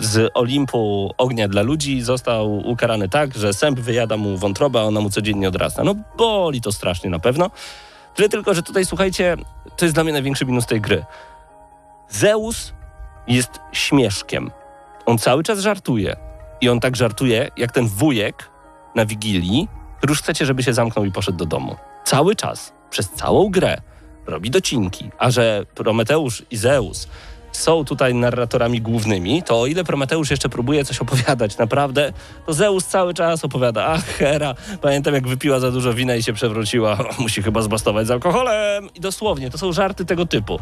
[0.00, 5.00] z Olimpu ognia dla ludzi został ukarany tak, że sęp wyjada mu wątrobę, a ona
[5.00, 5.84] mu codziennie odrasta.
[5.84, 7.50] No boli to strasznie na pewno.
[8.14, 9.36] Tyle tylko, że tutaj słuchajcie,
[9.76, 11.04] to jest dla mnie największy minus tej gry.
[12.08, 12.72] Zeus
[13.28, 14.50] jest śmieszkiem.
[15.06, 16.16] On cały czas żartuje.
[16.60, 18.50] I on tak żartuje, jak ten wujek
[18.94, 19.68] na Wigilii,
[20.08, 21.76] już chcecie, żeby się zamknął i poszedł do domu.
[22.04, 23.80] Cały czas, przez całą grę
[24.26, 25.10] robi docinki.
[25.18, 27.08] A że Prometeusz i Zeus
[27.52, 32.12] są tutaj narratorami głównymi, to o ile Prometeusz jeszcze próbuje coś opowiadać naprawdę,
[32.46, 36.32] to Zeus cały czas opowiada, ach Hera, pamiętam jak wypiła za dużo wina i się
[36.32, 38.88] przewróciła, musi chyba zbastować z alkoholem.
[38.94, 40.58] I dosłownie, to są żarty tego typu.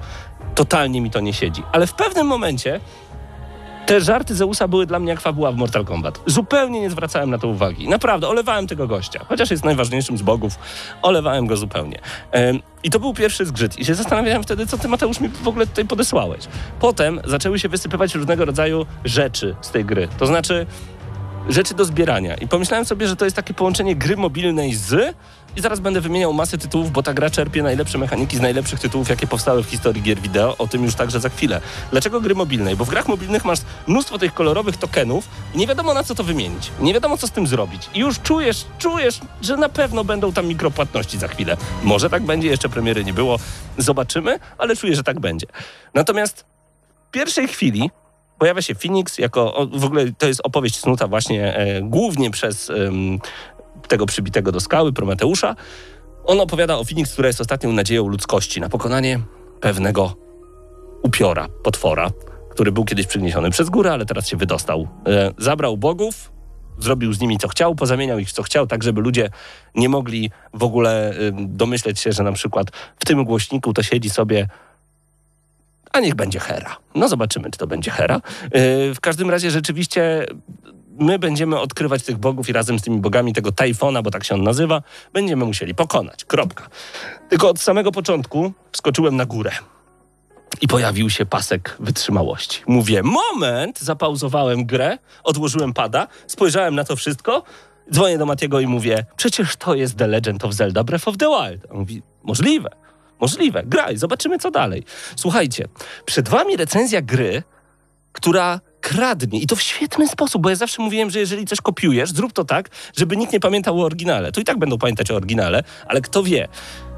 [0.54, 1.62] Totalnie mi to nie siedzi.
[1.72, 2.80] Ale w pewnym momencie
[3.88, 6.20] te żarty Zeusa były dla mnie jak fabuła w Mortal Kombat.
[6.26, 7.88] Zupełnie nie zwracałem na to uwagi.
[7.88, 9.24] Naprawdę, olewałem tego gościa.
[9.28, 10.58] Chociaż jest najważniejszym z bogów,
[11.02, 11.98] olewałem go zupełnie.
[12.82, 13.78] I to był pierwszy zgrzyt.
[13.78, 16.44] I się zastanawiałem wtedy, co ty, Mateusz, mi w ogóle tutaj podesłałeś.
[16.80, 20.08] Potem zaczęły się wysypywać różnego rodzaju rzeczy z tej gry.
[20.18, 20.66] To znaczy
[21.48, 22.34] rzeczy do zbierania.
[22.34, 25.16] I pomyślałem sobie, że to jest takie połączenie gry mobilnej z...
[25.58, 29.08] I zaraz będę wymieniał masę tytułów, bo ta gra czerpie najlepsze mechaniki z najlepszych tytułów,
[29.08, 30.56] jakie powstały w historii gier wideo.
[30.58, 31.60] O tym już także za chwilę.
[31.90, 32.76] Dlaczego gry mobilnej?
[32.76, 36.24] Bo w grach mobilnych masz mnóstwo tych kolorowych tokenów i nie wiadomo na co to
[36.24, 36.70] wymienić.
[36.80, 37.90] Nie wiadomo co z tym zrobić.
[37.94, 41.56] I już czujesz, czujesz, że na pewno będą tam mikropłatności za chwilę.
[41.82, 43.38] Może tak będzie, jeszcze premiery nie było.
[43.78, 45.46] Zobaczymy, ale czuję, że tak będzie.
[45.94, 46.44] Natomiast
[47.08, 47.90] w pierwszej chwili
[48.38, 52.70] pojawia się Phoenix jako, w ogóle to jest opowieść snuta właśnie e, głównie przez
[53.88, 55.56] tego przybitego do skały, Prometeusza.
[56.24, 59.20] On opowiada o Phoenix, która jest ostatnią nadzieją ludzkości na pokonanie
[59.60, 60.16] pewnego
[61.02, 62.10] upiora, potwora,
[62.50, 64.88] który był kiedyś przygniesiony przez górę, ale teraz się wydostał.
[65.06, 66.32] E, zabrał bogów,
[66.78, 69.30] zrobił z nimi co chciał, pozamieniał ich w co chciał, tak żeby ludzie
[69.74, 74.10] nie mogli w ogóle ym, domyśleć się, że na przykład w tym głośniku to siedzi
[74.10, 74.48] sobie
[75.92, 76.76] a niech będzie Hera.
[76.94, 78.20] No zobaczymy, czy to będzie Hera.
[78.42, 80.26] Yy, w każdym razie rzeczywiście
[80.98, 84.34] my będziemy odkrywać tych bogów i razem z tymi bogami tego Tajfona, bo tak się
[84.34, 84.82] on nazywa,
[85.12, 86.24] będziemy musieli pokonać.
[86.24, 86.68] Kropka.
[87.28, 89.50] Tylko od samego początku wskoczyłem na górę.
[90.60, 92.62] I pojawił się pasek wytrzymałości.
[92.66, 97.42] Mówię, moment, zapauzowałem grę, odłożyłem pada, spojrzałem na to wszystko,
[97.92, 101.26] dzwonię do Matiego i mówię, przecież to jest The Legend of Zelda Breath of the
[101.26, 101.66] Wild.
[101.70, 102.70] On mówi, możliwe,
[103.20, 104.84] możliwe, graj, zobaczymy co dalej.
[105.16, 105.68] Słuchajcie,
[106.04, 107.42] przed wami recenzja gry,
[108.12, 112.10] która kradnie i to w świetny sposób, bo ja zawsze mówiłem, że jeżeli coś kopiujesz,
[112.10, 114.32] zrób to tak, żeby nikt nie pamiętał o oryginale.
[114.32, 116.48] To i tak będą pamiętać o oryginale, ale kto wie,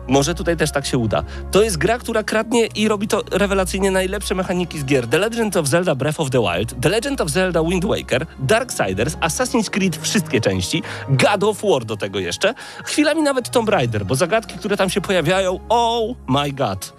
[0.08, 1.22] Może tutaj też tak się uda.
[1.50, 5.06] To jest gra, która kradnie i robi to rewelacyjnie najlepsze mechaniki z gier.
[5.06, 9.16] The Legend of Zelda Breath of the Wild, The Legend of Zelda Wind Waker, Darksiders,
[9.16, 14.14] Assassin's Creed wszystkie części, God of War do tego jeszcze, chwilami nawet Tomb Raider, bo
[14.14, 16.92] zagadki, które tam się pojawiają, oh my god,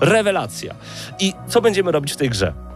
[0.00, 0.74] rewelacja.
[1.20, 2.67] I co będziemy robić w tej grze?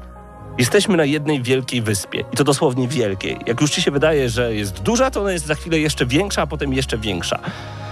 [0.58, 3.38] Jesteśmy na jednej wielkiej wyspie i to dosłownie wielkiej.
[3.46, 6.42] Jak już ci się wydaje, że jest duża, to ona jest za chwilę jeszcze większa,
[6.42, 7.38] a potem jeszcze większa.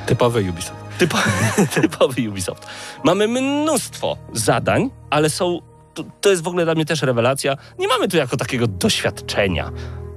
[0.06, 0.80] Typowy Ubisoft.
[0.98, 1.18] Typo,
[1.80, 2.66] typowy Ubisoft.
[3.04, 5.60] Mamy mnóstwo zadań, ale są.
[5.94, 7.56] To, to jest w ogóle dla mnie też rewelacja.
[7.78, 9.70] Nie mamy tu jako takiego doświadczenia.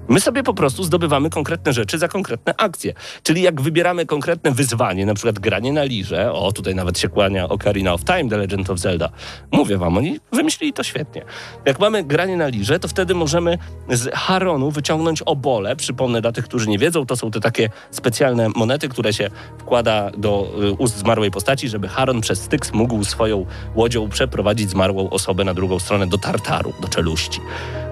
[0.07, 2.93] My sobie po prostu zdobywamy konkretne rzeczy za konkretne akcje.
[3.23, 7.49] Czyli jak wybieramy konkretne wyzwanie, na przykład granie na lirze, o tutaj nawet się kłania
[7.49, 9.09] Ocarina of Time, The Legend of Zelda.
[9.51, 11.25] Mówię wam, oni wymyślili to świetnie.
[11.65, 13.57] Jak mamy granie na lirze, to wtedy możemy
[13.89, 15.75] z Haronu wyciągnąć obole.
[15.75, 20.11] Przypomnę dla tych, którzy nie wiedzą, to są te takie specjalne monety, które się wkłada
[20.17, 25.43] do y, ust zmarłej postaci, żeby Haron przez Styx mógł swoją łodzią przeprowadzić zmarłą osobę
[25.43, 27.39] na drugą stronę do Tartaru, do czeluści.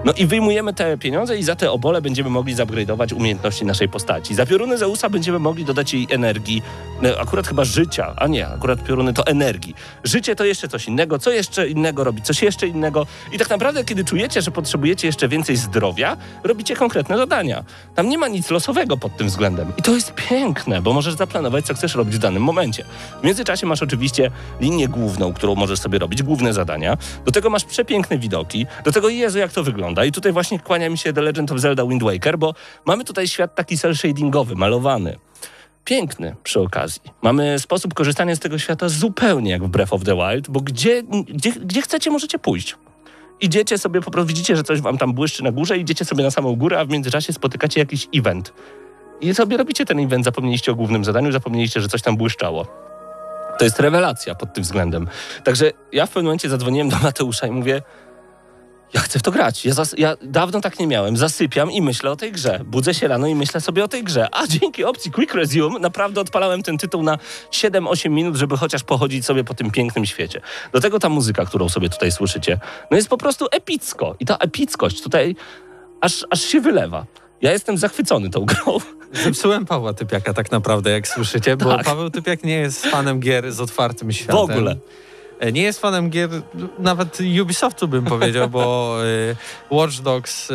[0.04, 4.34] No i wyjmujemy te pieniądze i za te obole będziemy mogli zupgrade'ować umiejętności naszej postaci.
[4.34, 6.62] Za pioruny Zeusa będziemy mogli dodać jej energii,
[7.04, 9.74] e, akurat chyba życia, a nie, akurat pioruny to energii.
[10.04, 13.06] Życie to jeszcze coś innego, co jeszcze innego robi, coś jeszcze innego.
[13.32, 17.64] I tak naprawdę, kiedy czujecie, że potrzebujecie jeszcze więcej zdrowia, robicie konkretne zadania.
[17.94, 19.72] Tam nie ma nic losowego pod tym względem.
[19.76, 22.84] I to jest piękne, bo możesz zaplanować, co chcesz robić w danym momencie.
[23.20, 26.96] W międzyczasie masz oczywiście linię główną, którą możesz sobie robić, główne zadania.
[27.24, 28.66] Do tego masz przepiękne widoki.
[28.84, 30.04] Do tego, Jezu, jak to wygląda.
[30.04, 33.28] I tutaj właśnie kłania mi się The Legend of Zelda Wind Waker, bo mamy tutaj
[33.28, 35.18] świat taki cel shadingowy, malowany.
[35.84, 37.02] Piękny przy okazji.
[37.22, 41.02] Mamy sposób korzystania z tego świata zupełnie jak w Breath of the Wild, bo gdzie,
[41.28, 42.76] gdzie, gdzie chcecie, możecie pójść.
[43.40, 46.30] Idziecie sobie, po prostu widzicie, że coś wam tam błyszczy na górze, idziecie sobie na
[46.30, 48.52] samą górę, a w międzyczasie spotykacie jakiś event.
[49.20, 52.66] I sobie robicie ten event, zapomnieliście o głównym zadaniu, zapomnieliście, że coś tam błyszczało.
[53.58, 55.08] To jest rewelacja pod tym względem.
[55.44, 57.82] Także ja w pewnym momencie zadzwoniłem do Mateusza i mówię,
[58.94, 59.64] ja chcę w to grać.
[59.64, 61.16] Ja, zas- ja dawno tak nie miałem.
[61.16, 62.60] Zasypiam i myślę o tej grze.
[62.64, 64.28] Budzę się rano i myślę sobie o tej grze.
[64.32, 67.18] A dzięki opcji Quick Resume naprawdę odpalałem ten tytuł na
[67.50, 70.40] 7-8 minut, żeby chociaż pochodzić sobie po tym pięknym świecie.
[70.72, 72.58] Do tego ta muzyka, którą sobie tutaj słyszycie,
[72.90, 74.16] no jest po prostu epicko.
[74.20, 75.36] I ta epickość tutaj
[76.00, 77.06] aż, aż się wylewa.
[77.42, 78.78] Ja jestem zachwycony tą grą.
[79.12, 81.86] Zepsułem Pawła Typiaka tak naprawdę, jak słyszycie, bo Tak.
[81.86, 84.36] Paweł Typiak nie jest fanem gier z otwartym światem.
[84.36, 84.76] W ogóle.
[85.42, 86.30] E, Nie jest fanem gier,
[86.78, 89.36] nawet Ubisoftu bym powiedział, bo y,
[89.70, 90.54] Watch Dogs y,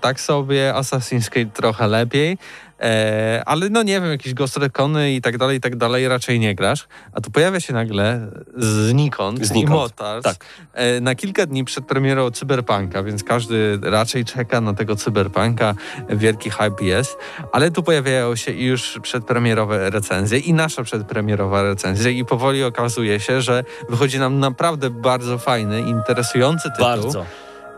[0.00, 2.38] tak sobie, Assassin's Creed trochę lepiej,
[2.80, 6.40] e, ale no nie wiem, jakieś Ghost Recony i tak dalej, i tak dalej raczej
[6.40, 6.86] nie grasz.
[7.12, 10.36] A tu pojawia się nagle znikąd, Znikąd, Immortals tak.
[10.72, 15.74] e, na kilka dni przed premierą Cyberpunka, więc każdy raczej czeka na tego Cyberpunka,
[16.08, 17.16] wielki hype jest,
[17.52, 23.42] ale tu pojawiają się już przedpremierowe recenzje i nasza przedpremierowa recenzja i powoli okazuje się,
[23.42, 27.26] że wychodzi nam naprawdę bardzo fajny, interesujący tytuł, Bardzo.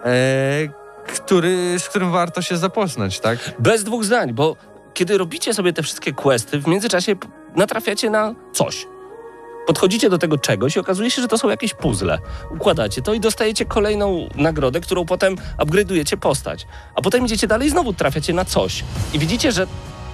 [0.04, 0.80] E,
[1.14, 3.38] który, z którym warto się zapoznać, tak?
[3.58, 4.56] Bez dwóch zdań, bo
[4.94, 7.16] kiedy robicie sobie te wszystkie questy, w międzyczasie
[7.56, 8.86] natrafiacie na coś.
[9.66, 12.18] Podchodzicie do tego czegoś i okazuje się, że to są jakieś puzzle.
[12.50, 16.66] Układacie to i dostajecie kolejną nagrodę, którą potem upgrade'ujecie postać.
[16.94, 18.84] A potem idziecie dalej i znowu trafiacie na coś.
[19.14, 19.66] I widzicie, że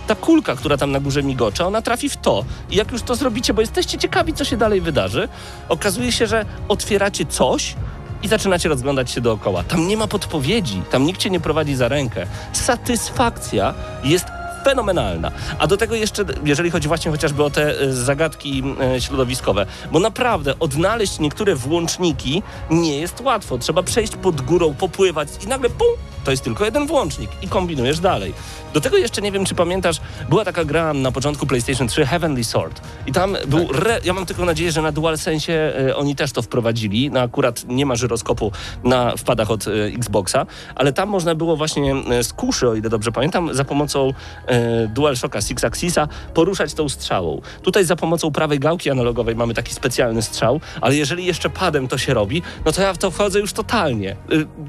[0.06, 2.44] ta kulka, która tam na górze migocze, ona trafi w to.
[2.70, 5.28] I jak już to zrobicie, bo jesteście ciekawi, co się dalej wydarzy,
[5.68, 7.74] okazuje się, że otwieracie coś
[8.22, 9.64] i zaczynacie rozglądać się dookoła.
[9.64, 12.26] Tam nie ma podpowiedzi, tam nikt cię nie prowadzi za rękę.
[12.52, 14.26] Satysfakcja jest
[14.66, 15.30] fenomenalna.
[15.58, 20.00] A do tego jeszcze, jeżeli chodzi właśnie chociażby o te e, zagadki e, środowiskowe, bo
[20.00, 23.58] naprawdę odnaleźć niektóre włączniki nie jest łatwo.
[23.58, 25.86] Trzeba przejść pod górą, popływać i nagle pum,
[26.24, 28.34] to jest tylko jeden włącznik i kombinujesz dalej.
[28.74, 32.44] Do tego jeszcze nie wiem, czy pamiętasz, była taka gra na początku PlayStation 3, Heavenly
[32.44, 32.80] Sword.
[33.06, 35.52] I tam był, re, ja mam tylko nadzieję, że na DualSense
[35.88, 37.10] e, oni też to wprowadzili.
[37.10, 38.52] No akurat nie ma żyroskopu
[38.84, 39.64] na wpadach od
[39.98, 44.12] Xboxa, ale tam można było właśnie z kuszy, o ile dobrze pamiętam, za pomocą
[44.56, 47.40] e, DualShocka Six Axisa poruszać tą strzałą.
[47.62, 51.98] Tutaj za pomocą prawej gałki analogowej mamy taki specjalny strzał, ale jeżeli jeszcze padem to
[51.98, 54.10] się robi, no to ja w to wchodzę już totalnie.
[54.10, 54.16] E,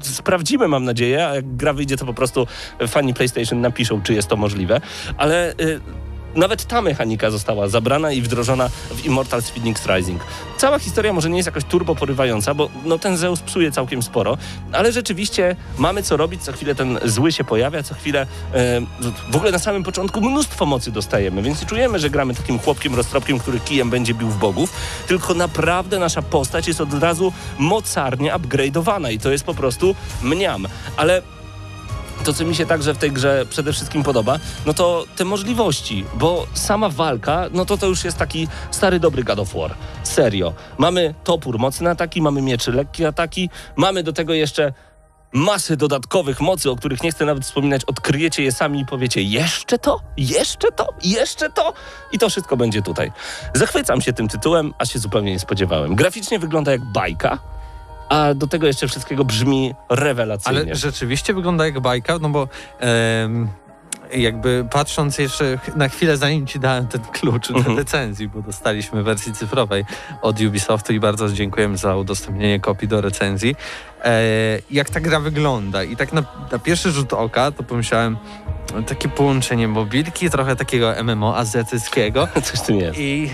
[0.00, 2.46] Sprawdzimy, mam nadzieję, a jak gra wyjdzie, to po prostu
[2.88, 4.80] fani PlayStation napiszą, czy jest to możliwe,
[5.16, 5.54] ale...
[6.38, 10.22] nawet ta mechanika została zabrana i wdrożona w Immortals Phoenix Rising.
[10.56, 14.38] Cała historia może nie jest jakoś turbo porywająca, bo no, ten Zeus psuje całkiem sporo,
[14.72, 18.80] ale rzeczywiście mamy co robić, co chwilę ten zły się pojawia, co chwilę e,
[19.30, 23.38] w ogóle na samym początku mnóstwo mocy dostajemy, więc czujemy, że gramy takim chłopkiem roztropkiem,
[23.38, 24.72] który kijem będzie bił w bogów,
[25.06, 30.66] tylko naprawdę nasza postać jest od razu mocarnie upgrade'owana i to jest po prostu mniam.
[30.96, 31.22] Ale
[32.24, 36.04] to, co mi się także w tej grze przede wszystkim podoba, no to te możliwości,
[36.14, 39.74] bo sama walka, no to to już jest taki stary, dobry God of War.
[40.02, 40.52] Serio.
[40.78, 44.72] Mamy topór, mocne ataki, mamy mieczy, lekkie ataki, mamy do tego jeszcze
[45.32, 49.78] masy dodatkowych mocy, o których nie chcę nawet wspominać, odkryjecie je sami i powiecie jeszcze
[49.78, 51.72] to, jeszcze to, jeszcze to
[52.12, 53.12] i to wszystko będzie tutaj.
[53.54, 55.94] Zachwycam się tym tytułem, a się zupełnie nie spodziewałem.
[55.94, 57.38] Graficznie wygląda jak bajka,
[58.08, 60.60] a do tego jeszcze wszystkiego brzmi rewelacyjnie.
[60.60, 62.48] Ale rzeczywiście wygląda jak bajka, no bo
[64.14, 67.76] jakby patrząc jeszcze na chwilę zanim ci dałem ten klucz do Mhm.
[67.78, 69.84] recenzji, bo dostaliśmy wersji cyfrowej
[70.22, 73.56] od Ubisoftu i bardzo dziękujemy za udostępnienie kopii do recenzji.
[74.04, 74.20] E,
[74.70, 78.16] jak ta gra wygląda i tak na, na pierwszy rzut oka to pomyślałem
[78.86, 82.98] takie połączenie mobilki, trochę takiego MMO azjatyckiego Coś tym jest.
[82.98, 83.30] i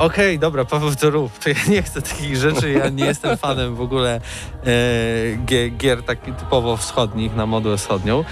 [0.00, 1.38] okej, dobra, Paweł to rób.
[1.38, 4.20] To ja nie chcę takich rzeczy, ja nie jestem fanem w ogóle
[4.66, 4.70] e,
[5.44, 8.24] gier, gier takich typowo wschodnich na modłę wschodnią,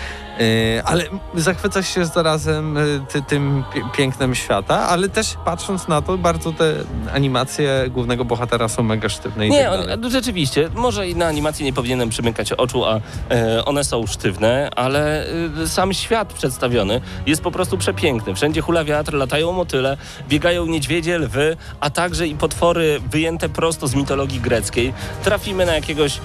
[0.85, 3.64] ale zachwycasz się zarazem e, ty, tym
[3.96, 6.74] pięknem świata, ale też patrząc na to, bardzo te
[7.12, 11.64] animacje głównego bohatera są mega sztywne i Nie, tak on, rzeczywiście, może i na animacji
[11.64, 15.27] nie powinienem przymykać oczu, a e, one są sztywne, ale
[15.62, 18.35] e, sam świat przedstawiony jest po prostu przepiękny.
[18.35, 19.96] Wszędzie hula wiatr, latają motyle,
[20.29, 24.92] biegają niedźwiedzie, lwy, a także i potwory wyjęte prosto z mitologii greckiej.
[25.24, 26.20] Trafimy na jakiegoś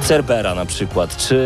[0.00, 1.36] Cerbera na przykład, czy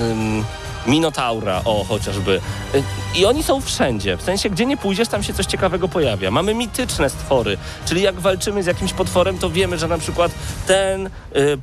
[0.00, 0.44] ym,
[0.86, 2.40] Minotaura, o chociażby.
[2.74, 2.82] Y,
[3.16, 4.16] I oni są wszędzie.
[4.16, 6.30] W sensie, gdzie nie pójdziesz, tam się coś ciekawego pojawia.
[6.30, 10.32] Mamy mityczne stwory, czyli jak walczymy z jakimś potworem, to wiemy, że na przykład
[10.66, 11.10] ten y,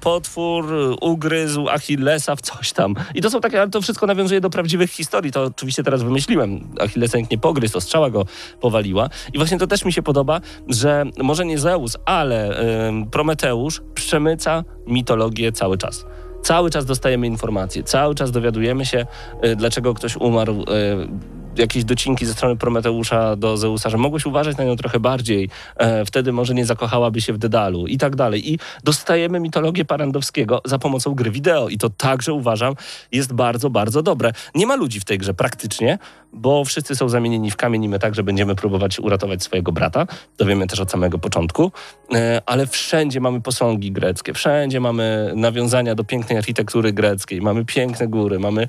[0.01, 2.95] potwór y, ugryzł Achillesa w coś tam.
[3.15, 5.31] I to są takie, ale to wszystko nawiązuje do prawdziwych historii.
[5.31, 6.67] To oczywiście teraz wymyśliłem.
[6.79, 8.25] Achillesa nikt nie pogryzł, to strzała go
[8.61, 9.09] powaliła.
[9.33, 12.55] I właśnie to też mi się podoba, że może nie Zeus, ale
[13.11, 16.05] Prometeusz przemyca mitologię cały czas.
[16.45, 19.05] Cały czas dostajemy informacje, cały czas dowiadujemy się,
[19.45, 20.65] y, dlaczego ktoś umarł.
[21.57, 26.05] Jakieś docinki ze strony Prometeusza do Zeusa, że mogłeś uważać na nią trochę bardziej, e,
[26.05, 28.53] wtedy może nie zakochałaby się w Dedalu i tak dalej.
[28.53, 32.73] I dostajemy mitologię Parandowskiego za pomocą gry wideo i to także uważam
[33.11, 34.31] jest bardzo, bardzo dobre.
[34.55, 35.97] Nie ma ludzi w tej grze praktycznie,
[36.33, 40.07] bo wszyscy są zamienieni w kamień i my także będziemy próbować uratować swojego brata.
[40.37, 41.71] To wiemy też od samego początku.
[42.13, 48.07] E, Ale wszędzie mamy posągi greckie, wszędzie mamy nawiązania do pięknej architektury greckiej, mamy piękne
[48.07, 48.67] góry, mamy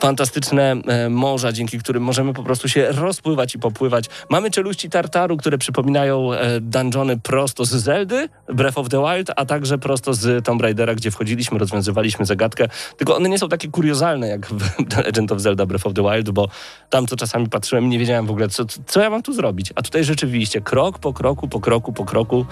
[0.00, 4.04] fantastyczne e, morza, dzięki którym możemy po prostu się rozpływać i popływać.
[4.28, 9.46] Mamy czeluści Tartaru, które przypominają e, dungeony prosto z Zeldy, Breath of the Wild, a
[9.46, 12.68] także prosto z Tomb Raidera, gdzie wchodziliśmy, rozwiązywaliśmy zagadkę.
[12.96, 16.02] Tylko one nie są takie kuriozalne jak w The Legend of Zelda Breath of the
[16.02, 16.48] Wild, bo
[16.90, 19.72] tam to czasami patrzyłem nie wiedziałem w ogóle, co, co ja mam tu zrobić.
[19.74, 22.46] A tutaj rzeczywiście krok po kroku, po kroku, po kroku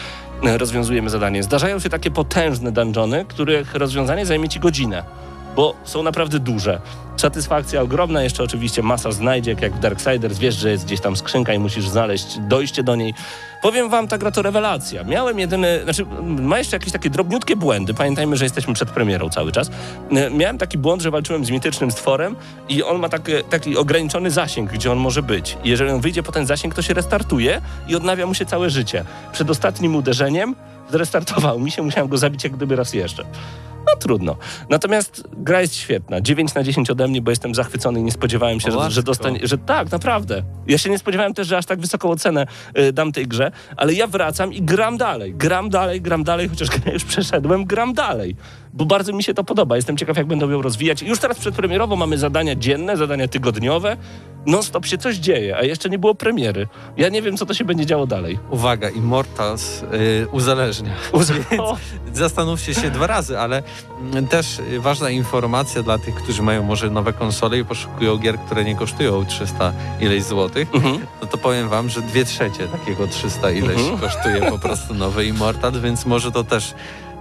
[0.44, 1.42] e, rozwiązujemy zadanie.
[1.42, 5.02] Zdarzają się takie potężne dungeony, których rozwiązanie zajmie ci godzinę
[5.58, 6.80] bo są naprawdę duże.
[7.16, 11.54] Satysfakcja ogromna, jeszcze oczywiście masa znajdziek, jak w Darksiders, wiesz, że jest gdzieś tam skrzynka
[11.54, 13.14] i musisz znaleźć dojście do niej.
[13.62, 15.04] Powiem wam, ta gra to rewelacja.
[15.04, 19.52] Miałem jedyny, znaczy ma jeszcze jakieś takie drobniutkie błędy, pamiętajmy, że jesteśmy przed premierą cały
[19.52, 19.70] czas.
[20.10, 22.36] E, Miałem taki błąd, że walczyłem z mitycznym stworem
[22.68, 25.56] i on ma taki, taki ograniczony zasięg, gdzie on może być.
[25.64, 29.04] Jeżeli on wyjdzie po ten zasięg, to się restartuje i odnawia mu się całe życie.
[29.32, 30.54] Przed ostatnim uderzeniem
[30.90, 33.24] zrestartował mi się, musiałem go zabić jak gdyby raz jeszcze.
[33.88, 34.36] No trudno.
[34.70, 36.20] Natomiast gra jest świetna.
[36.20, 39.40] 9 na 10 ode mnie, bo jestem zachwycony i nie spodziewałem się, że, że dostanie.
[39.42, 40.42] Że tak, naprawdę.
[40.66, 42.46] Ja się nie spodziewałem też, że aż tak wysoką ocenę
[42.78, 45.34] y, dam tej grze, ale ja wracam i gram dalej.
[45.34, 48.36] Gram dalej, gram dalej, chociaż grę już przeszedłem, gram dalej.
[48.72, 49.76] Bo bardzo mi się to podoba.
[49.76, 51.02] Jestem ciekaw, jak będą ją rozwijać.
[51.02, 53.96] Już teraz przedpremierowo mamy zadania dzienne, zadania tygodniowe.
[54.48, 56.68] Non stop się coś dzieje, a jeszcze nie było premiery.
[56.96, 58.38] Ja nie wiem, co to się będzie działo dalej.
[58.50, 60.92] Uwaga, Immortals y, uzależnia.
[61.58, 61.76] O,
[62.14, 63.62] Zastanówcie się dwa razy, ale
[64.12, 68.38] mm, też y, ważna informacja dla tych, którzy mają może nowe konsole i poszukują gier,
[68.38, 70.98] które nie kosztują 300 ileś złotych, mhm.
[71.20, 73.98] no to powiem wam, że dwie trzecie takiego 300 ileś Mhm.
[73.98, 76.74] kosztuje po prostu nowy Immortal, więc może to też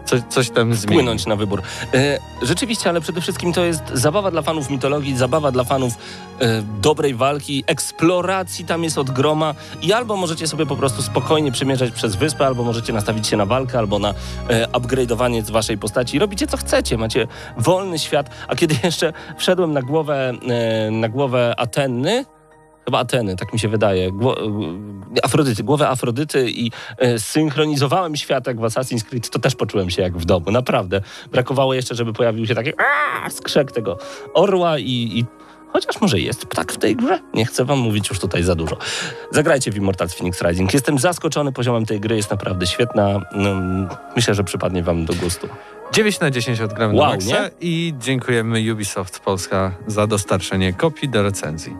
[0.07, 0.95] coś, coś tam zmieni.
[0.95, 1.61] wpłynąć na wybór.
[1.93, 5.93] E, rzeczywiście, ale przede wszystkim to jest zabawa dla fanów mitologii, zabawa dla fanów
[6.39, 11.51] e, dobrej walki, eksploracji tam jest od groma i albo możecie sobie po prostu spokojnie
[11.51, 14.13] przemierzać przez wyspę, albo możecie nastawić się na walkę, albo na
[14.47, 16.19] e, upgrade'owanie z waszej postaci.
[16.19, 17.27] Robicie co chcecie, macie
[17.57, 20.33] wolny świat, a kiedy jeszcze wszedłem na głowę,
[20.91, 22.25] na głowę Atenny,
[22.87, 24.11] Chyba Ateny, tak mi się wydaje.
[24.11, 24.45] Gło, e,
[25.23, 30.01] Afrodyty, głowę Afrodyty i e, synchronizowałem świat jak w Assassin's Creed, to też poczułem się
[30.01, 31.01] jak w domu, naprawdę.
[31.31, 33.97] Brakowało jeszcze, żeby pojawił się taki aaa, skrzek tego
[34.33, 35.25] orła i, i
[35.73, 37.19] Chociaż może jest ptak w tej grze?
[37.33, 38.77] Nie chcę wam mówić już tutaj za dużo.
[39.31, 40.73] Zagrajcie w Immortals Phoenix Rising.
[40.73, 43.21] Jestem zaskoczony poziomem tej gry, jest naprawdę świetna.
[43.31, 45.47] Mm, Myślę, że przypadnie wam do gustu.
[45.93, 47.11] 9 na 10 odgramy Wow,
[47.61, 51.77] i dziękujemy Ubisoft Polska za dostarczenie kopii do recenzji.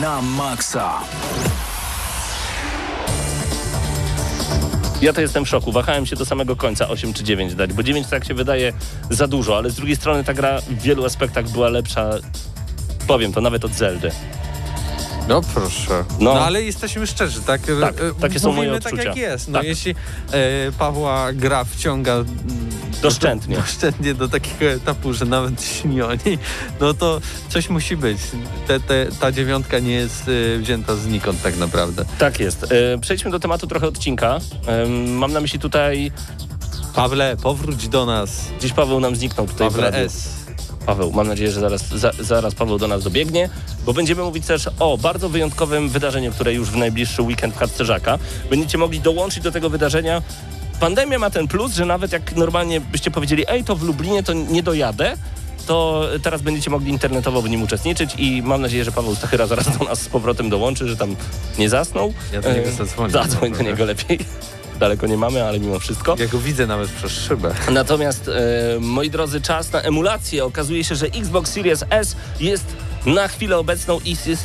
[0.00, 1.04] Na maksa.
[5.02, 5.72] Ja to jestem w szoku.
[5.72, 8.72] Wahałem się do samego końca 8 czy 9 dać, bo 9 tak się wydaje
[9.10, 12.10] za dużo, ale z drugiej strony ta gra w wielu aspektach była lepsza,
[13.06, 14.10] powiem to, nawet od Zeldy.
[15.28, 16.04] No proszę.
[16.20, 16.34] No.
[16.34, 17.60] No, ale jesteśmy szczerzy, tak?
[17.80, 19.08] Tak, E, takie są Mówimy moje tak odczucia.
[19.08, 19.48] jak jest.
[19.48, 19.66] No Tak.
[19.66, 19.94] jeśli
[20.32, 22.26] e, Pawła gra wciąga mm,
[23.02, 23.56] Doszczętnie.
[23.56, 26.38] doszczętnie do takiego etapu, że nawet śni o niej,
[26.80, 28.18] no to coś musi być.
[28.66, 32.04] Te, te, ta dziewiątka nie jest e, wzięta znikąd tak naprawdę.
[32.18, 32.64] Tak jest.
[32.72, 34.38] E, Przejdźmy do tematu trochę odcinka.
[34.66, 36.12] Em, Mam na myśli tutaj,
[36.94, 38.30] Pawle, powróć do nas.
[38.60, 39.92] dziś Paweł nam zniknął tutaj Pawle.
[39.94, 40.39] S.
[40.86, 43.48] Paweł, mam nadzieję, że zaraz, za, zaraz Paweł do nas dobiegnie,
[43.86, 48.18] bo będziemy mówić też o bardzo wyjątkowym wydarzeniu, które już w najbliższy weekend w Hadcerzaka.
[48.50, 50.22] Będziecie mogli dołączyć do tego wydarzenia.
[50.80, 54.32] Pandemia ma ten plus, że nawet jak normalnie byście powiedzieli, ej, to w Lublinie to
[54.32, 55.16] nie dojadę,
[55.66, 59.78] to teraz będziecie mogli internetowo w nim uczestniczyć i mam nadzieję, że Paweł Stachyra zaraz
[59.78, 61.16] do nas z powrotem dołączy, że tam
[61.58, 62.12] nie zasnął.
[62.32, 63.10] Ja do niego E, zadzwonię.
[63.10, 64.18] Zadzwoń do niego lepiej.
[64.80, 66.16] Daleko nie mamy, ale mimo wszystko.
[66.18, 67.54] Ja go widzę nawet przez szybę.
[67.70, 70.44] Natomiast, e, moi drodzy, czas na emulację.
[70.44, 72.64] Okazuje się, że Xbox Series S jest
[73.06, 73.98] na chwilę obecną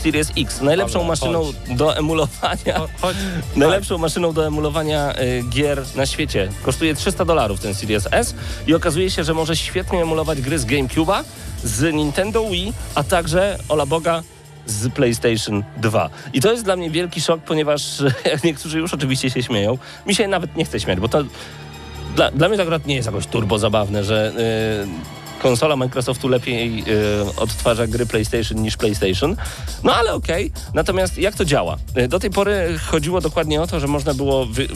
[0.04, 0.62] Series X.
[0.62, 2.82] Najlepszą Dobra, maszyną do emulowania.
[3.02, 3.18] Chodź.
[3.56, 6.50] Najlepszą maszyną do emulowania e, gier na świecie.
[6.64, 8.36] Kosztuje 300 dolarów ten Series S
[8.68, 11.24] i okazuje się, że może świetnie emulować gry z GameCube'a,
[11.64, 14.24] z Nintendo Wii, a także, ola Boga,
[14.66, 16.10] z PlayStation 2.
[16.34, 20.16] I to jest dla mnie wielki szok, ponieważ jak niektórzy już oczywiście się śmieją, mi
[20.16, 21.24] się nawet nie chce śmiać, bo to
[22.16, 24.32] dla, dla mnie to akurat nie jest jakoś turbo zabawne, że
[25.40, 29.36] y, konsola Microsoftu lepiej y, odtwarza gry PlayStation niż PlayStation.
[29.84, 30.52] No ale okej.
[30.74, 31.78] Natomiast jak to działa?
[31.98, 34.68] Y, Do tej pory chodziło dokładnie o to, że można było wy,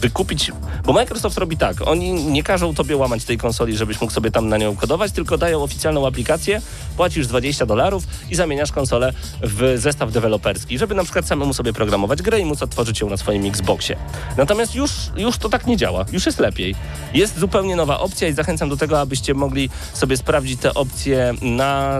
[0.00, 0.52] wykupić,
[0.84, 4.48] bo Microsoft robi tak, oni nie każą tobie łamać tej konsoli, żebyś mógł sobie tam
[4.48, 6.62] na nią kodować, tylko dają oficjalną aplikację,
[6.96, 12.22] płacisz 20 dolarów i zamieniasz konsolę w zestaw deweloperski, żeby na przykład samemu sobie programować
[12.22, 13.96] grę i móc odtworzyć ją na swoim Xboxie.
[14.36, 16.74] Natomiast już, już to tak nie działa, już jest lepiej.
[17.14, 21.98] Jest zupełnie nowa opcja i zachęcam do tego, abyście mogli sobie sprawdzić te opcje na,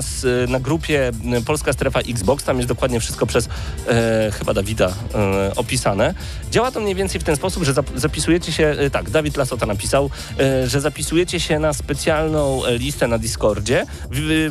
[0.49, 1.11] na grupie
[1.47, 3.49] Polska Strefa Xbox, tam jest dokładnie wszystko przez
[3.89, 6.15] e, chyba Dawida e, opisane.
[6.51, 9.67] Działa to mniej więcej w ten sposób, że zap- zapisujecie się, e, tak, Dawid Lasota
[9.67, 14.51] napisał, e, że zapisujecie się na specjalną e, listę na Discordzie, wy,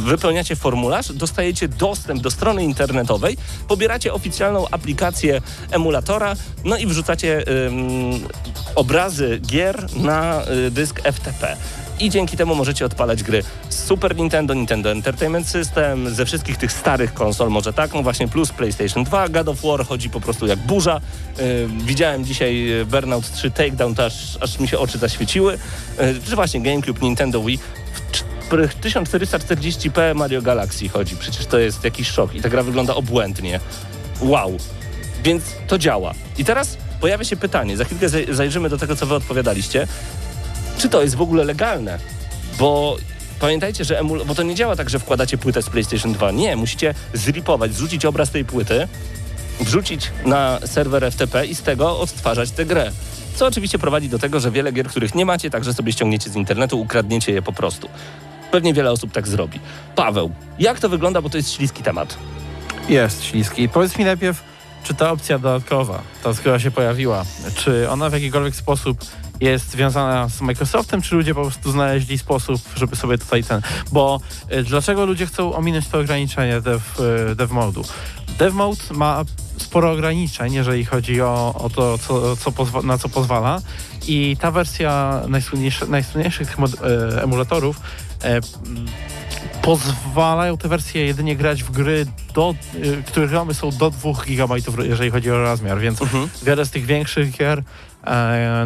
[0.00, 3.36] wypełniacie formularz, dostajecie dostęp do strony internetowej,
[3.68, 5.40] pobieracie oficjalną aplikację
[5.70, 7.44] emulatora, no i wrzucacie
[8.74, 11.56] obrazy gier na y, dysk FTP.
[12.00, 16.72] I dzięki temu możecie odpalać gry z Super Nintendo, Nintendo Entertainment System, ze wszystkich tych
[16.72, 20.46] starych konsol, może tak, no właśnie plus PlayStation 2, God of War chodzi po prostu
[20.46, 21.00] jak burza.
[21.40, 25.58] Y, widziałem dzisiaj y, Burnout 3 Takedown, to aż, aż mi się oczy zaświeciły.
[26.28, 27.58] Czy właśnie GameCube, Nintendo Wii.
[27.94, 28.24] W cz-
[28.68, 33.60] w 1440p Mario Galaxy chodzi, przecież to jest jakiś szok i ta gra wygląda obłędnie.
[34.20, 34.56] Wow.
[35.24, 36.14] Więc to działa.
[36.38, 39.86] I teraz pojawia się pytanie, za chwilkę zaj- zajrzymy do tego, co wy odpowiadaliście.
[40.80, 41.98] Czy to jest w ogóle legalne?
[42.58, 42.96] Bo
[43.40, 44.24] pamiętajcie, że emul...
[44.24, 46.30] bo to nie działa tak, że wkładacie płytę z PlayStation 2.
[46.30, 48.88] Nie, musicie zripować, zrzucić obraz tej płyty,
[49.60, 52.90] wrzucić na serwer FTP i z tego odtwarzać tę grę.
[53.34, 56.36] Co oczywiście prowadzi do tego, że wiele gier, których nie macie, także sobie ściągniecie z
[56.36, 57.88] internetu, ukradniecie je po prostu.
[58.50, 59.60] Pewnie wiele osób tak zrobi.
[59.96, 62.16] Paweł, jak to wygląda, bo to jest śliski temat.
[62.88, 63.68] Jest śliski.
[63.68, 64.42] Powiedz mi najpierw,
[64.84, 67.24] czy ta opcja dodatkowa, ta, która się pojawiła,
[67.54, 69.04] czy ona w jakikolwiek sposób
[69.40, 73.60] jest związana z Microsoftem, czy ludzie po prostu znaleźli sposób, żeby sobie tutaj ten...
[73.92, 74.20] Bo
[74.52, 76.80] y, dlaczego ludzie chcą ominąć to ograniczenie dev,
[77.30, 77.84] y, dev modu?
[78.38, 79.24] Dev mode ma
[79.58, 83.60] sporo ograniczeń, jeżeli chodzi o, o to, co, co pozwa- na co pozwala
[84.08, 86.82] i ta wersja najsłynniejszy, najsłynniejszych tych mod-
[87.16, 87.80] e, emulatorów
[88.22, 88.42] e, m,
[89.62, 94.54] pozwalają te wersje jedynie grać w gry, do, y, których romy są do 2 GB,
[94.84, 96.28] jeżeli chodzi o rozmiar, więc Mhm.
[96.42, 97.62] wiele z tych większych gier,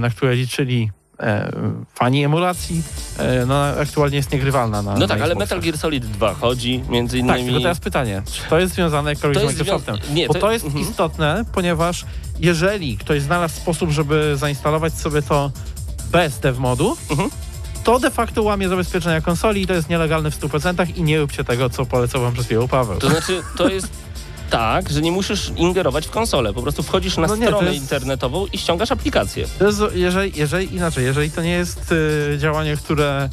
[0.01, 1.53] na które liczyli e,
[1.95, 2.83] fani emulacji,
[3.19, 5.35] e, no aktualnie jest niegrywalna na No tak, na ale.
[5.35, 7.45] Metal Gear Solid 2 chodzi, między Tak, innymi...
[7.45, 9.97] tylko teraz pytanie, czy to jest związane z Microsoftem?
[9.97, 10.85] zwią- nie, Bo to- to jest mhm.
[10.85, 12.05] istotne, ponieważ
[12.41, 15.51] jeżeli ktoś znalazł sposób, żeby zainstalować sobie to
[16.13, 17.31] bez dev modu, Mhm.
[17.85, 21.45] to de facto łamie zabezpieczenia konsoli i to jest nielegalne w 100% i nie róbcie
[21.45, 22.99] tego, co polecał wam przez chwilę Paweł.
[22.99, 23.89] To znaczy, to jest...
[24.51, 26.53] tak, że nie musisz ingerować w konsolę.
[26.53, 29.47] Po prostu wchodzisz na No nie, stronę jest- internetową i ściągasz aplikację.
[29.59, 33.29] To jest, jeżeli, jeżeli inaczej, jeżeli to nie jest y, działanie, które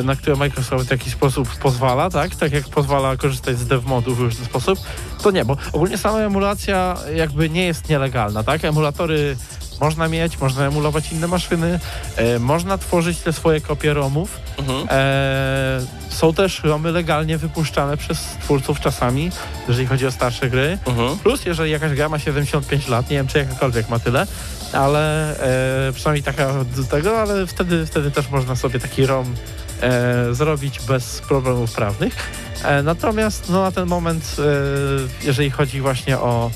[0.00, 2.34] y, na które Microsoft w jakiś sposób pozwala, tak?
[2.34, 4.78] Tak jak pozwala korzystać z dev modów w różny sposób,
[5.22, 8.64] to nie, bo ogólnie sama emulacja jakby nie jest nielegalna, tak?
[8.64, 9.36] Emulatory
[9.80, 11.80] można mieć, można emulować inne maszyny,
[12.16, 14.40] e, można tworzyć te swoje kopie ROMów.
[14.58, 14.88] Mhm.
[14.90, 19.30] E, są też ROMy legalnie wypuszczane przez twórców czasami,
[19.68, 20.78] jeżeli chodzi o starsze gry.
[20.86, 21.18] Mhm.
[21.18, 24.26] Plus, jeżeli jakaś gra ma 75 lat, nie wiem czy jakakolwiek ma tyle,
[24.72, 25.34] ale
[25.88, 29.34] e, przynajmniej taka do tego, ale wtedy, wtedy też można sobie taki ROM
[29.82, 32.14] e, zrobić bez problemów prawnych.
[32.64, 36.50] E, natomiast no, na ten moment, e, jeżeli chodzi właśnie o,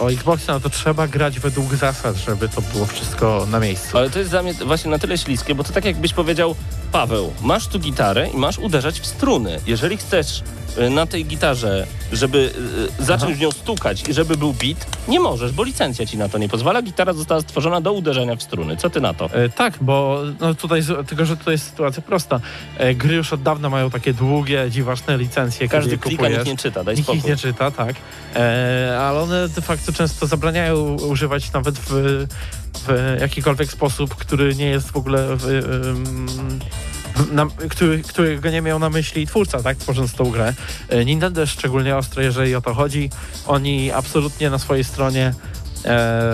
[0.00, 3.98] o Xboxa, no to trzeba grać według zasad, żeby to było wszystko na miejscu.
[3.98, 6.54] Ale to jest dla mnie właśnie na tyle śliskie, bo to tak jakbyś powiedział,
[6.92, 9.60] Paweł, masz tu gitarę i masz uderzać w struny.
[9.66, 10.42] Jeżeli chcesz
[10.90, 12.50] na tej gitarze, żeby
[13.00, 16.28] y, zacząć w nią stukać i żeby był beat, nie możesz, bo licencja ci na
[16.28, 16.82] to nie pozwala.
[16.82, 18.76] Gitara została stworzona do uderzenia w struny.
[18.76, 19.26] Co ty na to?
[19.32, 22.40] E, tak, bo no tutaj, tylko że tutaj jest sytuacja prosta.
[22.78, 26.84] E, gry już od dawna mają takie długie, dziwaczne licencje, Każdy klika, nikt nie czyta,
[26.84, 27.30] daj Nikt spokój.
[27.30, 27.96] nie czyta, tak.
[28.36, 31.90] E, ale one de facto często zabraniają używać nawet w,
[32.88, 35.36] w jakikolwiek sposób, który nie jest w ogóle.
[35.36, 37.01] W, w-
[37.32, 40.54] na, który, którego nie miał na myśli twórca, tak, tworząc tą grę.
[40.88, 43.10] E, Nintendo jest szczególnie ostre, jeżeli o to chodzi.
[43.46, 45.34] Oni absolutnie na swojej stronie
[45.84, 46.32] e,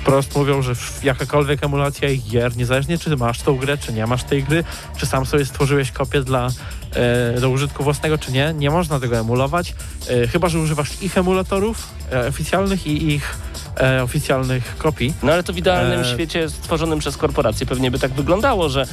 [0.00, 4.24] wprost mówią, że jakakolwiek emulacja ich gier, niezależnie czy masz tą grę, czy nie masz
[4.24, 4.64] tej gry,
[4.96, 6.48] czy sam sobie stworzyłeś kopię dla,
[6.94, 9.74] e, do użytku własnego, czy nie, nie można tego emulować,
[10.08, 13.47] e, chyba, że używasz ich emulatorów e, oficjalnych i ich
[13.80, 15.14] e, oficjalnych kopii.
[15.22, 18.82] No ale to w idealnym E, świecie stworzonym przez korporacje pewnie by tak wyglądało, że
[18.82, 18.86] e,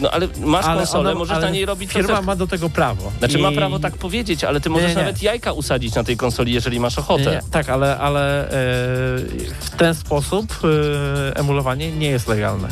[0.00, 2.68] no ale masz konsolę, ona- możesz ale na niej robić co Firma ma do tego
[2.70, 3.12] prawo.
[3.18, 5.00] Znaczy I- ma prawo tak powiedzieć, ale ty możesz nie, nie.
[5.02, 7.22] nawet jajka usadzić na tej konsoli, jeżeli masz ochotę.
[7.24, 8.50] Nie, nie, tak, ale, ale e,
[9.60, 10.46] w ten sposób
[11.32, 12.68] e, emulowanie nie jest legalne.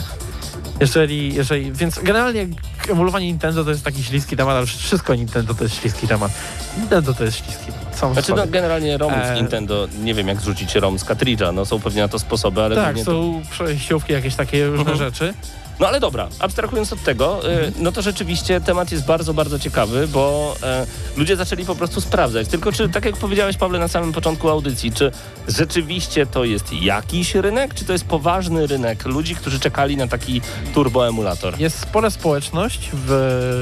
[0.80, 2.46] Jeżeli, jeżeli, więc generalnie
[2.90, 6.32] emulowanie Nintendo to jest taki śliski temat, ale wszystko Nintendo to jest śliski temat.
[6.78, 7.98] Nintendo to jest śliski temat.
[7.98, 11.64] Sam Znaczy no, generalnie ROMów E, Nintendo, nie wiem jak zrzucić ROM z kartridża, no
[11.64, 13.10] są pewnie na to sposoby, ale tak, pewnie to...
[13.10, 14.98] są przejściówki, jakieś takie różne Mhm.
[14.98, 15.34] rzeczy.
[15.80, 20.08] No ale dobra, abstrahując od tego, y, no to rzeczywiście temat jest bardzo, bardzo ciekawy,
[20.08, 22.48] bo e, ludzie zaczęli po prostu sprawdzać.
[22.48, 25.12] Tylko czy, tak jak powiedziałeś Pawle na samym początku audycji, czy
[25.48, 30.40] rzeczywiście to jest jakiś rynek, czy to jest poważny rynek ludzi, którzy czekali na taki
[30.74, 31.60] turboemulator?
[31.60, 33.08] Jest spora społeczność w,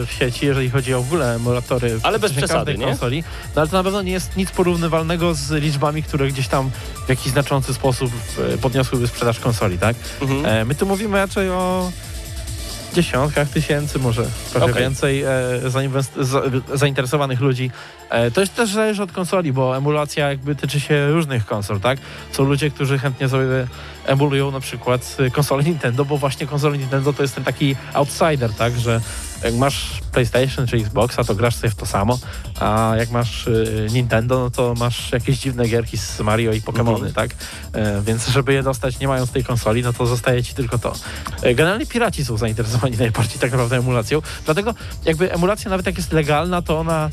[0.09, 2.87] w sieci, jeżeli chodzi o w ogóle emulatory w Ale bez przesady, nie?
[2.87, 3.25] konsoli.
[3.57, 6.71] No ale to na pewno nie jest nic porównywalnego z liczbami, które gdzieś tam
[7.07, 8.13] w jakiś znaczący sposób
[8.55, 9.97] e, podniosłyby sprzedaż konsoli, tak?
[10.21, 10.47] Mhm.
[10.47, 11.93] E, my tu mówimy raczej o
[12.93, 14.82] dziesiątkach tysięcy, może trochę Okej.
[14.82, 15.28] więcej e,
[16.74, 17.70] zainteresowanych ludzi.
[18.11, 21.99] E, to jest też zależy od konsoli, bo emulacja jakby tyczy się różnych konsol, tak?
[22.32, 23.66] Są ludzie, którzy chętnie sobie
[24.07, 28.78] emulują na przykład konsole Nintendo, bo właśnie konsole Nintendo to jest ten taki outsider, tak?
[28.78, 29.01] Że
[29.45, 32.18] jak masz PlayStation czy Xboxa, to grasz sobie w to samo,
[32.61, 36.95] a jak masz y, Nintendo, no to masz jakieś dziwne gierki z Mario i Pokémony,
[36.95, 37.12] Mhm.
[37.12, 37.30] tak?
[37.72, 40.93] E, więc żeby je dostać nie mając tej konsoli, no to zostaje ci tylko to.
[41.43, 44.74] E, generalnie piraci są zainteresowani najbardziej tak naprawdę emulacją, dlatego
[45.05, 47.11] jakby emulacja nawet jak jest legalna, to ona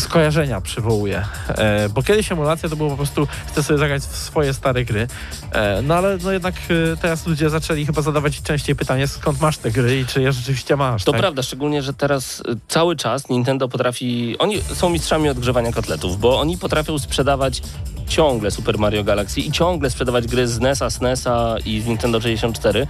[0.00, 1.24] skojarzenia przywołuje.
[1.48, 5.06] E, bo kiedyś emulacja to było po prostu chcę sobie zagrać w swoje stare gry.
[5.52, 9.58] E, no ale no jednak e, teraz ludzie zaczęli chyba zadawać częściej pytanie, skąd masz
[9.58, 11.04] te gry i czy je rzeczywiście masz.
[11.04, 11.20] To tak?
[11.20, 14.36] prawda, szczególnie, że teraz y, cały czas Nintendo potrafi.
[14.38, 17.62] Oni są mistrzami odgrzewania kotletów, bo oni potrafią sprzedawać
[18.08, 22.80] ciągle Super Mario Galaxy i ciągle sprzedawać gry z NES-a, SNES-a i z Nintendo 64
[22.80, 22.86] y,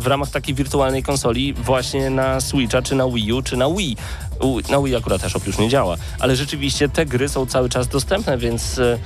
[0.00, 3.96] w ramach takiej wirtualnej konsoli właśnie na Switcha, czy na Wii U, czy na Wii.
[4.70, 8.38] Na Wii akurat też już nie działa, ale rzeczywiście te gry są cały czas dostępne,
[8.38, 8.98] więc y,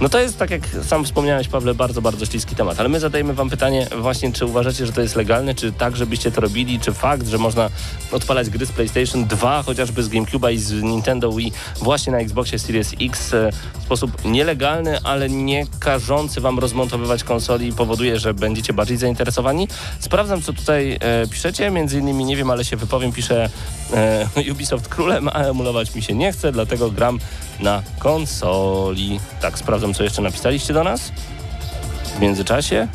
[0.00, 2.80] no to jest, tak jak sam wspomniałeś, Pawle, bardzo, bardzo śliski temat.
[2.80, 6.30] Ale my zadajemy wam pytanie właśnie, czy uważacie, że to jest legalne, czy tak, żebyście
[6.30, 7.70] to robili, czy fakt, że można
[8.12, 12.58] odpalać gry z PlayStation 2, chociażby z GameCube'a i z Nintendo Wii właśnie na Xboxie
[12.58, 18.72] Series X e, w sposób nielegalny, ale nie każący wam rozmontowywać konsoli powoduje, że będziecie
[18.72, 19.68] bardziej zainteresowani.
[20.00, 21.70] Sprawdzam, co tutaj e, piszecie.
[21.70, 23.48] Między innymi, nie wiem, ale się wypowiem, pisze
[23.92, 27.18] e, Ubisoft królem, a emulować mi się nie chce, dlatego gram
[27.62, 29.20] na konsoli.
[29.40, 31.12] Tak, sprawdzam, co jeszcze napisaliście do nas
[32.16, 32.88] w międzyczasie.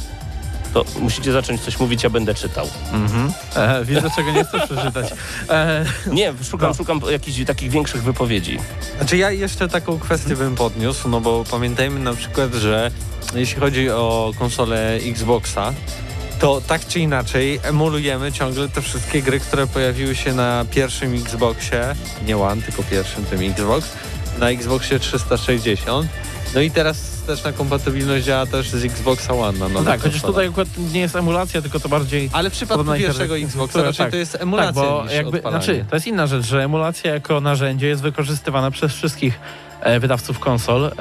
[0.74, 2.68] To musicie zacząć coś mówić, ja będę czytał.
[2.94, 3.34] Mhm.
[3.56, 5.14] E, widzę, czego nie chcesz przeczytać.
[5.50, 6.76] E, Nie, szukam, No.
[6.76, 8.60] szukam jakichś takich większych wypowiedzi.
[8.98, 12.92] Znaczy ja jeszcze taką kwestię bym podniósł, no bo pamiętajmy na przykład, że
[13.36, 15.74] jeśli chodzi o konsolę Xboxa,
[16.40, 21.96] to tak czy inaczej emulujemy ciągle te wszystkie gry, które pojawiły się na pierwszym Xboxie,
[22.26, 23.88] nie One, tylko pierwszym tym Xbox,
[24.40, 26.08] na Xboxie 360.
[26.56, 30.22] No i teraz wsteczna kompatybilność działa też z Xboxa One na No nowych tak, chociaż
[30.22, 32.30] tutaj akurat nie jest emulacja, tylko to bardziej...
[32.34, 34.12] Ale w przypadku pierwszego Xboxa raczej tak.
[34.12, 37.88] to jest emulacja tak, bo jakby, znaczy, to jest inna rzecz, że emulacja jako narzędzie
[37.88, 39.40] jest wykorzystywana przez wszystkich
[39.82, 40.92] e, wydawców konsol, e,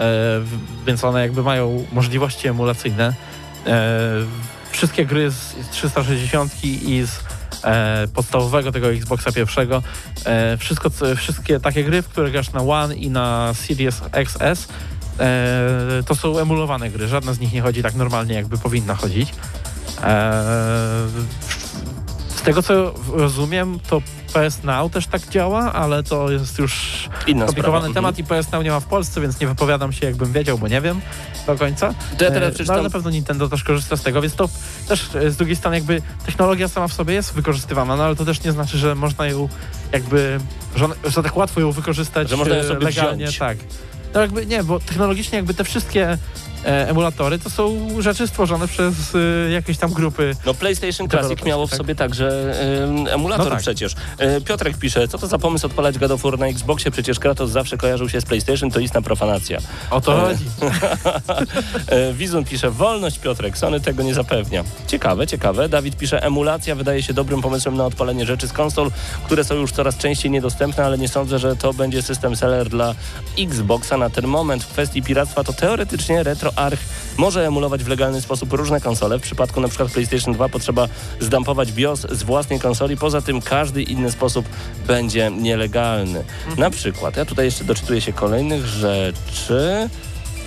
[0.87, 3.15] więc one jakby mają możliwości emulacyjne.
[3.67, 4.01] E,
[4.71, 7.34] wszystkie gry z, z 360 i z
[7.65, 9.83] e, podstawowego tego Xboxa pierwszego,
[10.25, 14.69] e, wszystko, wszystkie takie gry, w które grasz na One i na Series XS,
[15.21, 17.09] e, to są emulowane gry.
[17.09, 19.35] Żadna z nich nie chodzi tak normalnie, jakby powinna chodzić.
[22.45, 27.45] Z tego co rozumiem, to PS Now też tak działa, ale to jest już Inna
[27.45, 27.95] skomplikowany sprawa.
[27.95, 30.69] temat i PS Now nie ma w Polsce, więc nie wypowiadam się jakbym wiedział, bo
[30.69, 31.01] nie wiem
[31.47, 31.87] do końca.
[31.89, 32.17] Mhm.
[32.17, 34.35] To ja teraz E, no, ale przeczytam na pewno Nintendo też korzysta z tego, więc
[34.35, 34.49] to
[34.89, 38.25] też e, z drugiej strony jakby technologia sama w sobie jest wykorzystywana, no ale to
[38.25, 39.49] też nie znaczy, że można ją
[39.93, 40.39] jakby,
[40.77, 43.25] że, że tak łatwo ją wykorzystać Że można ją e, sobie legalnie.
[43.25, 43.39] wziąć.
[43.39, 43.59] Tak.
[44.15, 46.19] No jakby nie, bo technologicznie jakby te wszystkie
[46.65, 50.37] emulatory to są rzeczy stworzone przez e, jakieś tam grupy.
[50.47, 51.77] No PlayStation Classic miało w tak?
[51.77, 52.55] sobie także
[53.11, 53.61] emulator No tak.
[53.61, 53.93] przecież.
[53.93, 56.91] Y, Piotrek pisze, co to za pomysł odpalać God of War na Xboxie?
[56.91, 59.59] Przecież Kratos zawsze kojarzył się z PlayStation, to istna profanacja.
[59.91, 60.45] O to E, chodzi.
[61.89, 64.65] E, Wizun pisze, wolność Piotrek, Sony tego nie zapewnia.
[64.87, 65.69] Ciekawe, ciekawe.
[65.69, 68.91] Dawid pisze, emulacja wydaje się dobrym pomysłem na odpalenie rzeczy z konsol,
[69.27, 72.95] które są już coraz częściej niedostępne, ale nie sądzę, że to będzie system seller dla
[73.39, 74.65] Xboxa na ten moment.
[74.65, 76.23] W kwestii piractwa to teoretycznie
[76.55, 76.79] RetroArch
[77.17, 79.19] może emulować w legalny sposób różne konsole.
[79.19, 80.89] W przypadku na przykład PlayStation 2 potrzeba
[81.21, 82.97] zdampować BIOS z własnej konsoli.
[82.97, 84.47] Poza tym każdy inny sposób
[84.87, 86.25] będzie nielegalny.
[86.59, 89.89] Na przykład, ja tutaj jeszcze doczytuję się kolejnych rzeczy.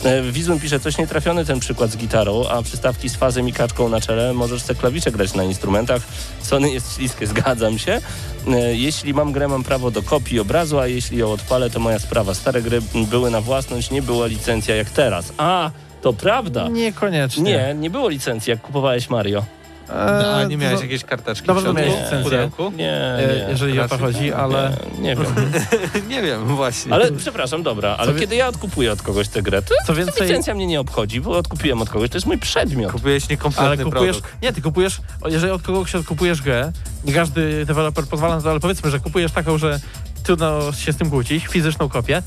[0.04, 3.90] E, Wizun pisze, coś nietrafiony ten przykład z gitarą, a przystawki z fazem i kaczką
[3.90, 6.02] na czele, możesz te klawisze grać na instrumentach.
[6.42, 8.02] Sony jest śliskie, zgadzam się.
[8.48, 12.00] E, Jeśli mam grę, mam prawo do kopii obrazu, a jeśli ją odpalę, to moja
[12.00, 12.34] sprawa.
[12.34, 15.34] Stare gry były na własność, nie była licencja jak teraz.
[15.38, 15.72] A,
[16.02, 16.68] to prawda.
[16.68, 17.44] Niekoniecznie.
[17.44, 19.46] Nie, nie było licencji, jak kupowałeś Mario.
[19.90, 22.72] E, A nie miałeś jakiejś karteczki Na w środku, miałeś w pudełku?
[22.76, 23.50] Nie, e, nie.
[23.50, 24.78] jeżeli o to chodzi, ale...
[25.00, 25.36] Nie, nie wiem.
[26.10, 26.94] nie wiem, właśnie.
[26.94, 30.28] Ale przepraszam, dobra, ale wie- kiedy ja odkupuję od kogoś tę grę, to Co więcej,
[30.28, 32.92] licencja mnie nie obchodzi, bo odkupiłem od kogoś, to jest mój przedmiot.
[32.92, 34.18] Kupiłeś niekompletny ale kupujesz...
[34.18, 34.42] produkt.
[34.42, 35.02] Nie, ty kupujesz...
[35.26, 36.72] Jeżeli od kogoś odkupujesz grę,
[37.06, 39.80] nie każdy deweloper pozwala na to, ale powiedzmy, że kupujesz taką, że
[40.24, 42.24] trudno się z tym kłócić, fizyczną kopię,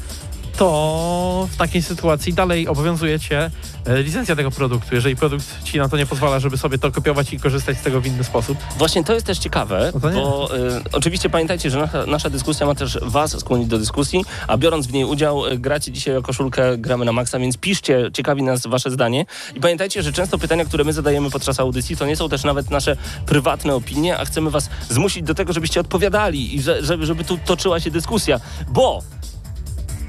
[0.60, 3.50] to w takiej sytuacji dalej obowiązuje cię
[3.86, 4.94] e, licencja tego produktu.
[4.94, 8.00] Jeżeli produkt ci na to nie pozwala, żeby sobie to kopiować i korzystać z tego
[8.00, 12.06] w inny sposób, Właśnie to jest też ciekawe, No bo y, oczywiście pamiętajcie, że nasza,
[12.06, 15.92] nasza dyskusja ma też was skłonić do dyskusji, a biorąc w niej udział, y, gracie
[15.92, 19.26] dzisiaj o koszulkę Gramy na Maxa, więc piszcie, ciekawi nas wasze zdanie.
[19.54, 22.70] I pamiętajcie, że często pytania, które my zadajemy podczas audycji, to nie są też nawet
[22.70, 22.96] nasze
[23.26, 27.38] prywatne opinie, a chcemy was zmusić do tego, żebyście odpowiadali i że, żeby, żeby tu
[27.38, 29.02] toczyła się dyskusja, bo...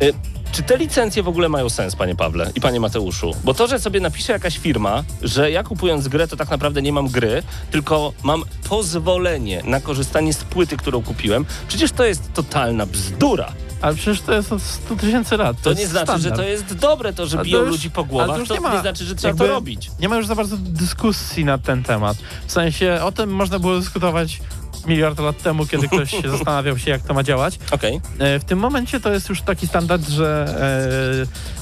[0.01, 3.31] Y, czy te licencje w ogóle mają sens, panie Pawle i panie Mateuszu?
[3.43, 6.93] Bo to, że sobie napisze jakaś firma, że ja kupując grę, to tak naprawdę nie
[6.93, 12.85] mam gry, tylko mam pozwolenie na korzystanie z płyty, którą kupiłem, przecież to jest totalna
[12.85, 13.53] bzdura.
[13.81, 15.61] Ale przecież to jest od 100 tysięcy lat.
[15.61, 16.23] To, jest nie znaczy, standard.
[16.23, 18.39] że to jest dobre, to, że Ale to biją już- ludzi po głowach, to to,
[18.39, 19.91] już nie, nie ma znaczy, że trzeba to robić.
[19.99, 22.17] Nie ma już za bardzo dyskusji na ten temat.
[22.47, 24.39] W sensie o tym można było dyskutować
[24.87, 27.59] miliard lat temu, kiedy ktoś się zastanawiał się, jak to ma działać.
[27.71, 28.01] Okej.
[28.19, 30.55] E, W tym momencie to jest już taki standard, że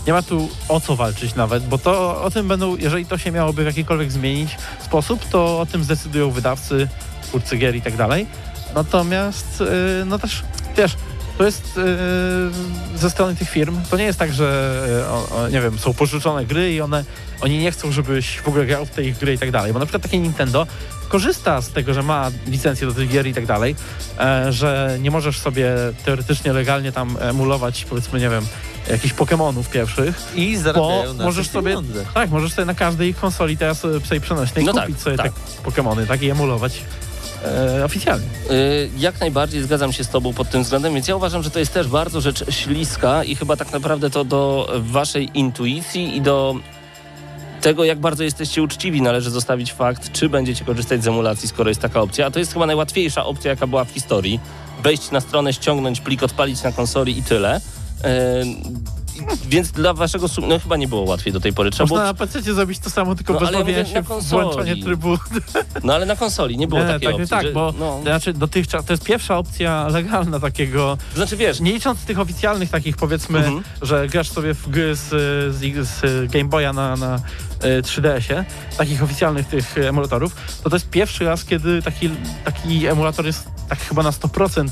[0.03, 3.17] e, nie ma tu o co walczyć nawet, bo to o tym będą, jeżeli to
[3.17, 6.87] się miałoby w jakikolwiek zmienić sposób, to o tym zdecydują wydawcy,
[7.23, 8.25] twórcy gier i tak dalej.
[8.75, 9.61] Natomiast,
[10.01, 10.43] e, no też,
[10.77, 10.95] wiesz,
[11.39, 11.79] to jest
[12.95, 15.93] e, ze strony tych firm, to nie jest tak, że o, o, nie wiem, są
[15.93, 17.05] pożyczone gry i one,
[17.41, 19.79] oni nie chcą, żebyś w ogóle grał w te ich gry i tak dalej, bo
[19.79, 20.67] na przykład takie Nintendo
[21.09, 23.75] korzysta z tego, że ma licencję do tych gier i tak dalej,
[24.19, 25.75] e, że nie możesz sobie
[26.05, 28.45] teoretycznie legalnie tam emulować, powiedzmy, nie wiem,
[28.89, 32.05] jakichś Pokémonów pierwszych, I bo zarabiają na możesz sobie, pieniądze.
[32.13, 35.31] tak, możesz sobie na każdej konsoli teraz sobie przenośnej No tak, kupić sobie tak.
[35.33, 36.81] te Pokémony, tak, i emulować
[37.45, 38.27] e, oficjalnie.
[38.51, 41.59] Y, Jak najbardziej zgadzam się z Tobą pod tym względem, więc ja uważam, że to
[41.59, 46.55] jest też bardzo rzecz śliska i chyba tak naprawdę to do Waszej intuicji i do
[47.61, 51.81] tego, jak bardzo jesteście uczciwi, należy zostawić fakt, czy będziecie korzystać z emulacji, skoro jest
[51.81, 52.25] taka opcja.
[52.25, 54.39] A to jest chyba najłatwiejsza opcja, jaka była w historii.
[54.83, 57.61] Wejść na stronę, ściągnąć plik, odpalić na konsoli i tyle.
[59.49, 60.47] Więc dla waszego sum...
[60.47, 61.71] no chyba nie było łatwiej do tej pory.
[61.71, 62.25] Trzeba Można było...
[62.25, 65.17] na PC zrobić to samo, tylko No, bez ja się w włączanie trybu.
[65.83, 67.27] No ale na konsoli nie było Nie, takiej tak, opcji.
[67.29, 67.51] tak, że...
[67.51, 67.95] bo no.
[67.97, 72.69] to znaczy dotychczas, to jest pierwsza opcja legalna takiego, Znaczy wiesz, nie licząc tych oficjalnych
[72.69, 73.63] takich powiedzmy, Mhm.
[73.81, 75.07] że grasz sobie w gry z,
[75.55, 77.19] z, z Game Boya na, na
[77.59, 78.45] 3DS-ie,
[78.77, 82.09] takich oficjalnych tych emulatorów, to to jest pierwszy raz, kiedy taki,
[82.45, 84.67] taki emulator jest tak chyba na 100%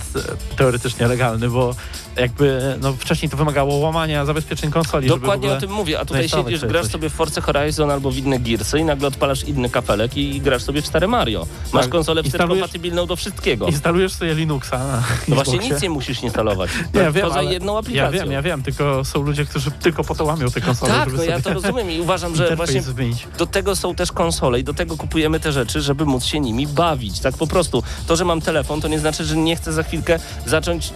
[0.57, 1.75] teoretycznie legalny, bo
[2.15, 6.65] jakby no, wcześniej to wymagało łamania zabezpieczeń konsoli, Dokładnie o tym mówię, a tutaj siedzisz,
[6.65, 6.91] grasz coś.
[6.91, 10.63] sobie w Forza Horizon albo w inne Gearsy i nagle odpalasz inny kapelek i grasz
[10.63, 11.47] sobie w stare Mario.
[11.73, 11.91] Masz Tak.
[11.91, 13.67] konsolę kompatybilną do wszystkiego.
[13.67, 16.69] Instalujesz sobie Linuxa na No właśnie nic nie musisz instalować.
[16.93, 18.19] Nie, ja wiem, poza jedną Ja aplikacją.
[18.19, 21.23] wiem, ja wiem, tylko są ludzie, którzy tylko po to łamią te konsole, Tak, no
[21.23, 24.73] ja to rozumiem i uważam, że interfejs właśnie do tego są też konsole i do
[24.73, 27.19] tego kupujemy te rzeczy, żeby móc się nimi bawić.
[27.19, 27.83] Tak po prostu.
[28.07, 30.93] To, że mam telefon, to nie znaczy, że nie chcę za chwilkę zacząć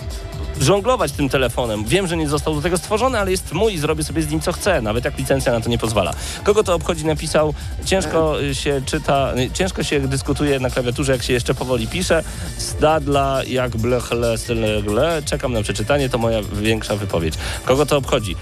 [0.61, 1.85] żonglować tym telefonem.
[1.85, 4.39] Wiem, że nie został do tego stworzony, ale jest mój i zrobię sobie z nim
[4.39, 6.13] co chcę, nawet jak licencja na to nie pozwala.
[6.43, 7.53] Kogo to obchodzi napisał,
[7.85, 12.23] ciężko y, się czyta, ciężko się dyskutuje na klawiaturze, jak się jeszcze powoli pisze.
[12.57, 14.35] Stadla jak blechle,
[14.83, 15.21] gle.
[15.25, 17.33] Czekam na przeczytanie, to moja większa wypowiedź.
[17.65, 18.35] Kogo to obchodzi?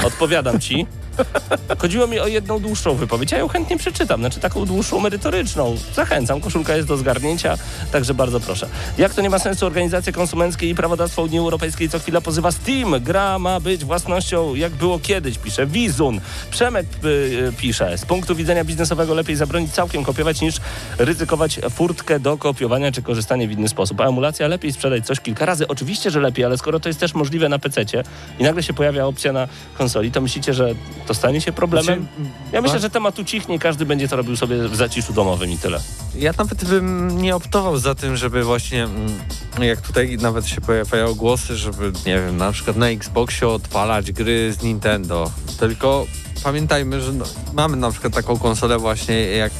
[0.00, 0.86] Y, odpowiadam ci.
[1.78, 5.76] Chodziło mi o jedną dłuższą wypowiedź, ja ją chętnie przeczytam, znaczy taką dłuższą, merytoryczną.
[5.94, 7.58] Zachęcam, koszulka jest do zgarnięcia,
[7.92, 8.68] także bardzo proszę.
[8.98, 13.00] Jak to nie ma sensu, organizacje konsumenckie i prawodawstwo Unii Europejskiej co chwila pozywa Steam.
[13.00, 16.20] Gra ma być własnością, jak było kiedyś, pisze Wizun.
[16.50, 20.56] Przemek y, y, pisze, z punktu widzenia biznesowego lepiej zabronić całkiem kopiować niż
[20.98, 24.00] ryzykować furtkę do kopiowania czy korzystanie w inny sposób.
[24.00, 25.68] A emulacja lepiej sprzedać coś kilka razy.
[25.68, 27.76] Oczywiście, że lepiej, ale skoro to jest też możliwe na PC
[28.38, 29.48] i nagle się pojawia opcja na
[29.78, 30.74] konsoli, to myślicie, że
[31.06, 32.06] to stanie się problemem?
[32.16, 35.50] Znaczy, Ja myślę, że temat ucichnie i każdy będzie to robił sobie w zaciszu domowym
[35.50, 35.80] i tyle.
[36.18, 39.12] Ja nawet bym nie optował za tym, żeby właśnie, mm,
[39.60, 44.52] jak tutaj nawet się pojawiają głosy, żeby, nie wiem, na przykład na Xboxie odpalać gry
[44.52, 45.30] z Nintendo.
[45.60, 46.06] Tylko
[46.44, 49.52] pamiętajmy, że no, mamy na przykład taką konsolę właśnie jak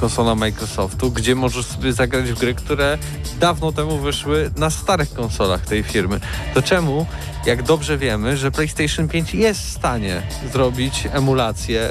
[0.00, 2.98] konsola Microsoftu, gdzie możesz sobie zagrać w gry, które
[3.40, 6.20] dawno temu wyszły na starych konsolach tej firmy.
[6.54, 7.06] To czemu,
[7.46, 10.22] jak dobrze wiemy, że PlayStation 5 jest w stanie
[10.52, 11.90] zrobić emulację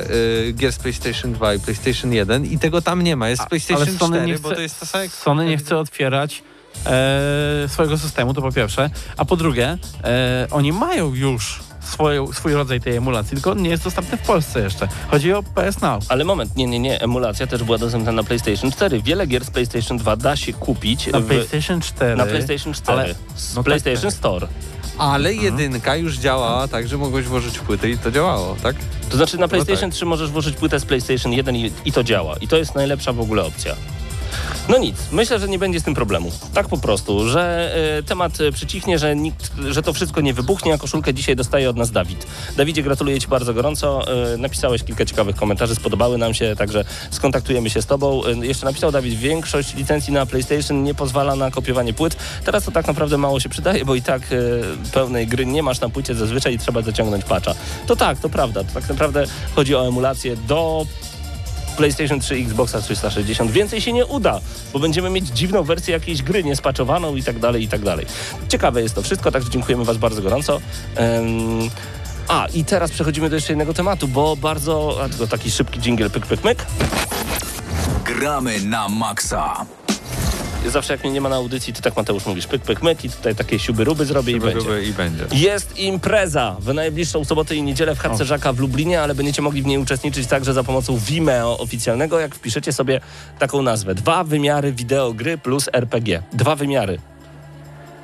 [0.50, 3.30] y, gier z PlayStation 2 i PlayStation 1 i tego tam nie ma.
[3.30, 6.44] Jest z PlayStation 4, bo to jest to samo Sony nie chce otwierać
[6.86, 8.90] e, swojego systemu, to po pierwsze.
[9.18, 13.70] A po drugie, e, oni mają już swoją, swój rodzaj tej emulacji, tylko on nie
[13.70, 14.88] jest dostępny w Polsce jeszcze.
[15.12, 16.04] Chodzi o PS Now.
[16.10, 19.02] Ale moment, nie, nie, nie, emulacja też była dostępna na PlayStation 4.
[19.02, 22.16] Wiele gier z PlayStation 2 da się kupić Na w, PlayStation 4.
[22.16, 24.20] na PlayStation 4 ale- z no tak, PlayStation tak.
[24.20, 24.48] Store.
[24.98, 28.76] Ale jedynka już działała tak, że mogłeś włożyć płytę i to działało, tak?
[29.10, 29.96] To znaczy na PlayStation tak.
[29.96, 32.36] 3 możesz włożyć płytę z PlayStation 1 i, i to działa.
[32.42, 33.76] I to jest najlepsza w ogóle opcja.
[34.70, 36.32] No nic, myślę, że nie będzie z tym problemu.
[36.54, 40.74] Tak po prostu, że e, temat e, przycichnie, że, nikt, że to wszystko nie wybuchnie,
[40.74, 42.28] a koszulkę dzisiaj dostaje od nas Dawid.
[42.58, 44.04] Dawidzie, gratuluję Ci bardzo gorąco.
[44.34, 48.26] E, napisałeś kilka ciekawych komentarzy, spodobały nam się, także skontaktujemy się z Tobą.
[48.26, 52.18] E, jeszcze napisał Dawid, większość licencji na PlayStation nie pozwala na kopiowanie płyt.
[52.46, 54.22] Teraz to tak naprawdę mało się przydaje, bo i tak
[54.94, 57.54] pełnej gry nie masz na płycie zazwyczaj i trzeba zaciągnąć patcha.
[57.88, 58.64] To tak, to prawda.
[58.64, 60.86] To tak naprawdę chodzi o emulację do
[61.78, 63.52] PlayStation 3 Xboxa 360.
[63.52, 64.40] Więcej się nie uda,
[64.74, 68.06] bo będziemy mieć dziwną wersję jakiejś gry niespaczowaną i tak dalej, i tak dalej.
[68.50, 70.62] Ciekawe jest to wszystko, także dziękujemy Was bardzo gorąco.
[70.96, 71.70] Em,
[72.28, 74.98] a, i teraz przechodzimy do jeszcze jednego tematu, bo bardzo...
[75.04, 76.66] A, tylko taki szybki dżingiel, pyk, pyk, myk.
[78.06, 79.66] Gramy na maksa.
[80.72, 83.10] Zawsze jak mnie nie ma na audycji, to tak Mateusz mówisz, pyk, pyk, myk i
[83.10, 84.84] tutaj takie siuby ruby zrobię i będzie.
[84.84, 85.26] I będzie.
[85.32, 89.62] Jest impreza w najbliższą sobotę i niedzielę w Chatce Żaka w Lublinie, ale będziecie mogli
[89.62, 93.02] w niej uczestniczyć także za pomocą Vimeo oficjalnego, jak wpiszecie sobie
[93.40, 93.96] taką nazwę.
[93.96, 96.24] Dwa wymiary wideogry plus RPG.
[96.34, 97.00] Dwa wymiary.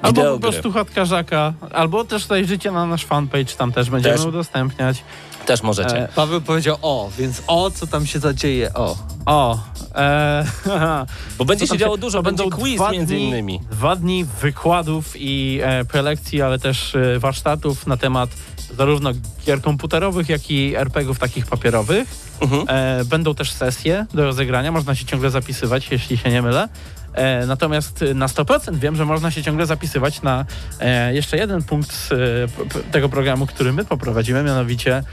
[0.03, 4.25] Albo po prostu chatka Żaka, albo też zajrzycie na nasz fanpage, tam też będziemy Też.
[4.25, 5.03] udostępniać.
[5.45, 6.03] Też możecie.
[6.03, 8.97] E, Paweł powiedział o, więc o, co tam się zadzieje, o.
[9.25, 9.59] O,
[9.95, 10.45] e,
[11.37, 13.59] Bo będzie się działo dużo, to będzie będą quiz dwa między dni- innymi.
[13.71, 18.29] Dwa dni wykładów i e, prelekcji, ale też e, warsztatów na temat
[18.77, 19.11] zarówno
[19.45, 22.33] gier komputerowych, jak i RPGów takich papierowych.
[22.41, 22.63] Mhm.
[22.67, 26.69] E, będą też sesje do rozegrania, można się ciągle zapisywać, jeśli się nie mylę.
[27.13, 30.45] E, natomiast na 100% wiem, że można się ciągle zapisywać na
[30.79, 35.03] e, jeszcze jeden punkt z, e, tego programu, który my poprowadzimy, mianowicie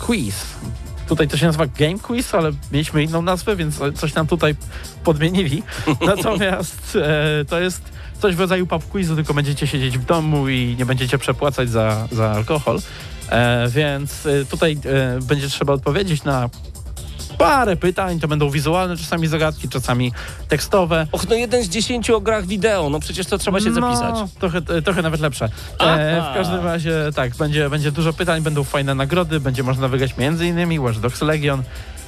[0.00, 0.34] quiz.
[1.08, 4.54] Tutaj to się nazywa Game Quiz, ale mieliśmy inną nazwę, więc coś nam tutaj
[5.04, 5.62] podmienili.
[6.16, 6.98] Natomiast
[7.48, 7.82] to jest
[8.20, 12.08] coś w rodzaju pub quizu, tylko będziecie siedzieć w domu i nie będziecie przepłacać za,
[12.12, 12.78] za alkohol.
[13.32, 16.50] E, więc tutaj e, będzie trzeba odpowiedzieć na
[17.38, 18.20] parę pytań.
[18.20, 20.12] To będą wizualne czasami zagadki, czasami
[20.48, 21.06] tekstowe.
[21.12, 24.14] Och, no jeden z dziesięciu o grach wideo, no przecież to trzeba się zapisać.
[24.14, 25.48] No, trochę, e, trochę nawet lepsze.
[25.80, 30.16] E, w każdym razie tak, będzie, będzie dużo pytań, będą fajne nagrody, będzie można wygrać
[30.16, 31.62] między innymi Watch Dogs Legion.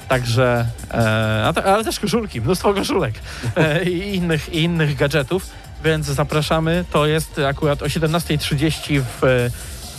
[0.07, 3.13] Także, e, ta, ale też koszulki, mnóstwo koszulek
[3.55, 5.49] e, i, innych, i innych gadżetów,
[5.83, 6.85] więc zapraszamy.
[6.91, 9.49] To jest akurat o 17.30 w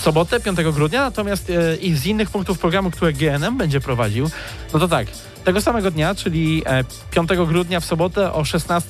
[0.06, 4.30] sobotę, 5 grudnia, natomiast e, i z innych punktów programu, które GNM będzie prowadził,
[4.72, 5.06] no to tak,
[5.44, 8.88] tego samego dnia, czyli e, 5 grudnia w sobotę o 16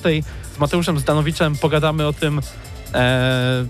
[0.55, 2.41] z Mateuszem Zdanowiczem pogadamy o tym,
[2.93, 3.65] e,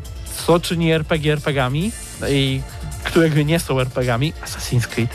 [0.45, 1.91] co czyni RPG RPGami
[2.29, 2.61] i
[3.03, 5.09] które gry nie są RPGami, Assassin's Creed.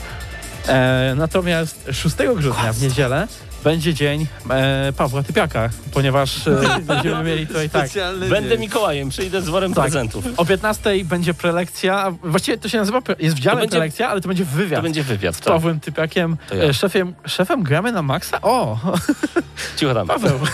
[0.67, 3.27] E, natomiast 6 grudnia w niedzielę
[3.63, 7.81] będzie dzień e, Pawła Typiaka, ponieważ e, będziemy mieli tutaj tak.
[7.87, 8.59] Specjalny Będę dzień.
[8.59, 9.83] Mikołajem, przyjdę z worem Tak.
[9.83, 10.25] prezentów.
[10.37, 14.27] O 15 będzie prelekcja, właściwie to się nazywa, jest w dziale będzie- prelekcja, ale to
[14.27, 14.79] będzie wywiad.
[14.79, 15.47] To będzie wywiad, z tak.
[15.53, 16.63] Pawłem Typiakiem, ja.
[16.63, 18.41] e, szefem, szefem gramy na Maxa?
[18.41, 18.79] O,
[19.77, 20.07] Cicho tam.
[20.07, 20.39] Paweł.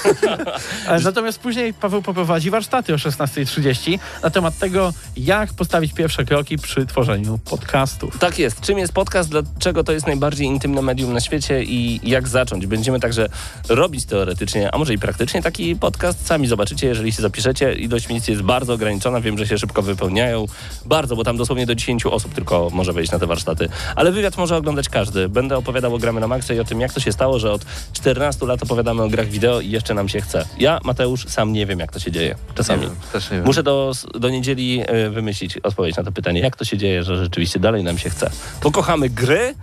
[0.88, 6.58] E, Natomiast później Paweł poprowadzi warsztaty o 16.30 na temat tego, jak postawić pierwsze kroki
[6.58, 8.18] przy tworzeniu podcastów.
[8.20, 8.62] Tak jest.
[8.62, 9.30] Czym jest podcast?
[9.30, 12.68] Dlaczego to jest najbardziej intymne medium na świecie i jak zacząć?
[12.68, 13.30] Będziemy także
[13.70, 16.28] robić teoretycznie, a może i praktycznie taki podcast.
[16.28, 17.74] Sami zobaczycie, jeżeli się zapiszecie.
[17.74, 19.22] Ilość miejsc jest bardzo ograniczona.
[19.22, 20.46] Wiem, że się szybko wypełniają.
[20.86, 23.70] Bardzo, bo tam dosłownie do 10 osób tylko może wejść na te warsztaty.
[23.96, 25.30] Ale wywiad może oglądać każdy.
[25.30, 27.66] Będę opowiadał o gramy na maksa i o tym, jak to się stało, że od
[27.94, 30.46] 14 lat opowiadamy o grach wideo i jeszcze nam się chce.
[30.60, 32.36] Ja, Mateusz, sam nie wiem, jak to się dzieje.
[32.56, 32.88] Czasami.
[33.32, 33.46] Wiem.
[33.46, 37.18] Muszę do, do niedzieli e, wymyślić odpowiedź na to pytanie, jak to się dzieje, że
[37.18, 38.32] rzeczywiście dalej nam się chce.
[38.64, 39.56] Bo kochamy gry,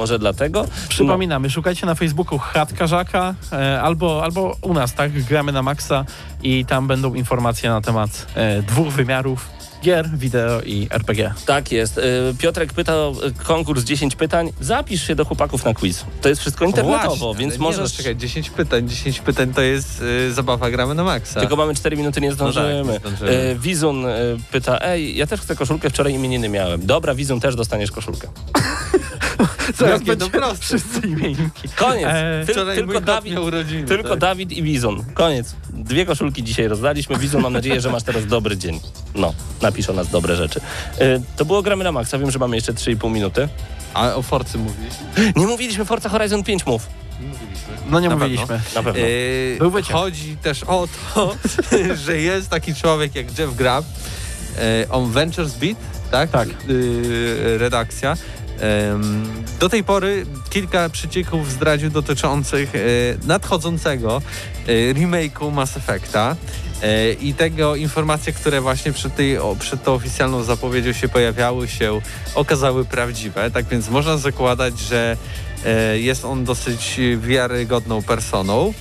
[0.00, 0.66] może dlatego.
[0.88, 5.22] Przypominamy, szukajcie na Facebooku Chatka Żaka e, albo, albo u nas, tak?
[5.22, 6.04] Gramy na Maxa
[6.42, 9.48] i tam będą informacje na temat e, dwóch wymiarów
[9.82, 11.28] gier, wideo i RPG.
[11.28, 11.98] No, tak jest.
[11.98, 12.02] E,
[12.38, 14.52] Piotrek pyta o e, konkurs 10 pytań.
[14.60, 16.04] Zapisz się do chłopaków na quiz.
[16.22, 17.92] To jest wszystko internetowo, Właśnie, więc ale nie, możesz...
[17.92, 21.40] No, czekaj, 10 pytań, 10 pytań to jest y, zabawa, gramy na maksa.
[21.40, 22.82] Tylko mamy 4 minuty, nie zdążymy.
[22.84, 23.30] No tak, nie zdążymy.
[23.30, 24.04] E, Wizun
[24.52, 26.86] pyta, ej, ja też chcę koszulkę, wczoraj imieniny miałem.
[26.86, 28.28] Dobra, Wizun, też dostaniesz koszulkę.
[29.78, 30.56] Zaraz Jakie to będzie proste.
[30.66, 31.68] wszyscy imienniki.
[31.76, 32.06] Koniec.
[32.08, 33.84] E, Tyl- tylko Dawid, miał urodziny.
[33.84, 34.18] Tylko tak.
[34.18, 35.04] Dawid i Wizon.
[35.14, 35.54] Koniec.
[35.72, 37.16] Dwie koszulki dzisiaj rozdaliśmy.
[37.16, 38.80] Wizon, mam nadzieję, że masz teraz dobry dzień.
[39.14, 40.60] No, napisz o nas dobre rzeczy.
[41.00, 42.18] Y, to było Gramy na Maxa.
[42.18, 43.48] Wiem, że mamy jeszcze 3,5 minuty.
[43.94, 44.94] A o Forcy mówisz?
[45.36, 46.86] Nie mówiliśmy Forza Horizon 5 mów.
[47.20, 47.74] Mówiliśmy.
[47.90, 48.60] No nie Na mówiliśmy.
[48.74, 49.00] Na pewno.
[49.00, 49.92] Yy, Był wyciek.
[49.92, 51.36] chodzi też o to,
[52.04, 55.76] że jest taki człowiek jak Jeff yy, on Ventures Beat,
[56.10, 56.30] tak?
[56.30, 56.48] Tak.
[56.68, 58.16] Yy, redakcja.
[59.60, 62.80] Do tej pory kilka przecieków zdradził dotyczących yy,
[63.26, 64.22] nadchodzącego
[64.66, 66.36] yy, remake'u Mass Effecta.
[66.82, 72.00] yy, I tego informacje, które właśnie przed, tej, przed tą oficjalną zapowiedzią się pojawiały, się
[72.34, 73.50] okazały prawdziwe.
[73.50, 75.16] Tak więc można zakładać, że
[75.64, 78.74] e, jest on dosyć wiarygodną personą.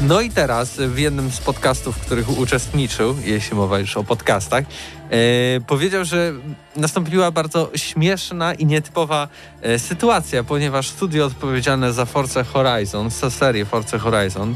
[0.00, 4.64] No i teraz w jednym z podcastów, w których uczestniczył, jeśli mowa już o podcastach,
[5.10, 6.32] e, powiedział, że
[6.76, 9.28] nastąpiła bardzo śmieszna i nietypowa
[9.62, 14.54] e, sytuacja, ponieważ studio odpowiedzialne za Forza Horizon, za serię Forza Horizon,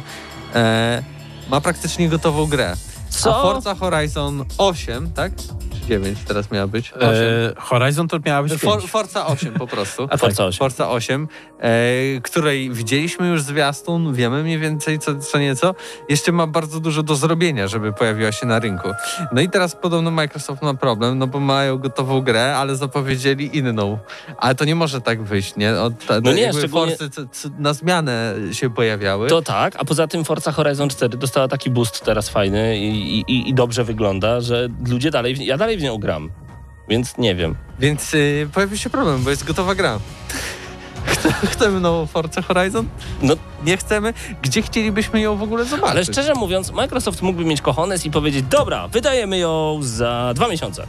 [0.55, 1.03] e,
[1.51, 2.77] ma praktycznie gotową grę.
[3.11, 3.39] Co?
[3.39, 5.33] A Forza Horizon 8, tak?
[5.87, 6.93] Czy 9 teraz miała być?
[6.93, 7.07] 8.
[7.07, 7.13] E,
[7.57, 8.91] Horizon to miała być For, pięć.
[8.91, 10.09] Forza 8 po prostu.
[10.11, 10.59] A Forza 8.
[10.59, 11.29] Forza 8,
[11.61, 11.71] e,
[12.23, 15.75] której widzieliśmy już zwiastun, wiemy mniej więcej co, co nieco.
[16.09, 18.89] Jeszcze ma bardzo dużo do zrobienia, żeby pojawiła się na rynku.
[19.33, 23.99] No i teraz podobno Microsoft ma problem, no bo mają gotową grę, ale zapowiedzieli inną.
[24.39, 25.73] Ale to nie może tak wyjść, nie?
[25.81, 29.29] Od, No nie, jakby szczególnie- Forcy co, co na zmianę się pojawiały.
[29.29, 33.49] To tak, a poza tym Forza Horizon 4 dostała taki boost teraz fajny i, i,
[33.49, 36.31] i dobrze wygląda, że ludzie dalej, ja dalej w nią gram.
[36.89, 37.55] Więc nie wiem.
[37.79, 39.99] Więc y, pojawił się problem, bo jest gotowa gra.
[41.07, 42.87] Chce- Chcemy nową Forza Horizon?
[43.23, 44.15] No, Nie chcemy?
[44.43, 45.91] Gdzie chcielibyśmy ją w ogóle zobaczyć?
[45.91, 50.87] ale szczerze mówiąc, Microsoft mógłby mieć kochones i powiedzieć, dobra, wydajemy ją za dwa miesiące.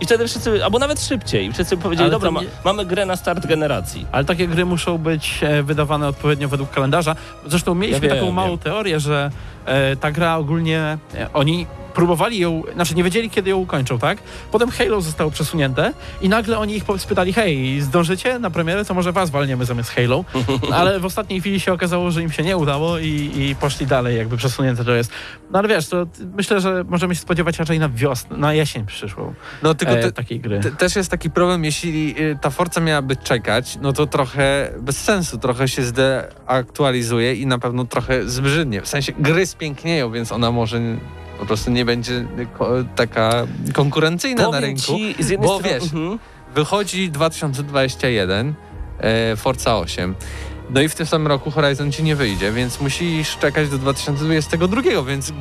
[0.00, 2.84] I wtedy wszyscy, albo nawet szybciej, i wszyscy by powiedzieli, Ale dobra, ma, nie- mamy
[2.86, 4.06] grę na start generacji.
[4.12, 7.16] Ale takie gry muszą być e, wydawane odpowiednio według kalendarza.
[7.46, 8.58] Zresztą mieliśmy Ja wiem, taką małą wiem.
[8.58, 9.30] teorię, że
[9.66, 11.66] e, ta gra ogólnie, e, oni
[12.00, 14.18] próbowali ją, znaczy nie wiedzieli kiedy ją ukończą, tak?
[14.52, 19.12] Potem Halo zostało przesunięte i nagle oni ich spytali, hej, zdążycie na premierę, to może
[19.12, 20.24] was walniemy zamiast Halo.
[20.78, 24.16] Ale w ostatniej chwili się okazało, że im się nie udało i, i poszli dalej,
[24.16, 25.12] jakby przesunięte to jest.
[25.50, 29.34] No ale wiesz, to myślę, że możemy się spodziewać raczej na wiosnę, na jesień przyszłą
[29.62, 30.60] No tylko e, te, takiej gry.
[30.60, 34.96] te, też jest taki problem, jeśli y, ta Forza miałaby czekać, no to trochę bez
[35.04, 38.80] sensu, trochę się zdeaktualizuje i na pewno trochę zbrzydnie.
[38.80, 40.80] W sensie gry spięknieją, więc ona może
[41.40, 42.24] po prostu nie będzie
[42.96, 44.82] taka konkurencyjna na Powiem rynku.
[44.82, 46.18] ci, bo strony, wiesz, mhm.
[46.54, 48.54] Wychodzi 2021
[49.00, 50.14] e, Forza 8.
[50.70, 54.82] No i w tym samym roku Horizon ci nie wyjdzie, więc musisz czekać do 2022,
[55.06, 55.32] więc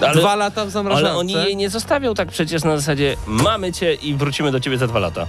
[0.00, 1.10] ale, dwa lata w zamrażarce.
[1.10, 4.78] ale oni jej nie zostawią tak przecież na zasadzie mamy cię i wrócimy do ciebie
[4.78, 5.26] za dwa lata.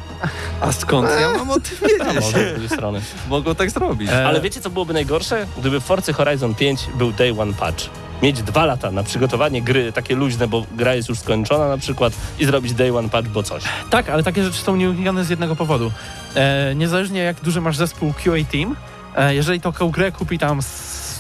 [0.62, 2.26] A skąd ja mam o tym wiedzieć?
[2.70, 3.02] z strony.
[3.30, 4.10] Mogą tak zrobić.
[4.10, 5.48] E, Ale wiecie co byłoby najgorsze?
[5.58, 7.90] Gdyby w Forcy Horizon 5 był Day One Patch.
[8.22, 12.14] Mieć dwa lata na przygotowanie gry takie luźne, bo gra jest już skończona na przykład
[12.40, 13.64] i zrobić day one patch, bo coś.
[13.90, 15.92] Tak, ale takie rzeczy są nieuniknione z jednego powodu.
[16.36, 18.76] E, niezależnie jak duży masz zespół QA Team,
[19.16, 20.62] e, jeżeli taką grę kupi tam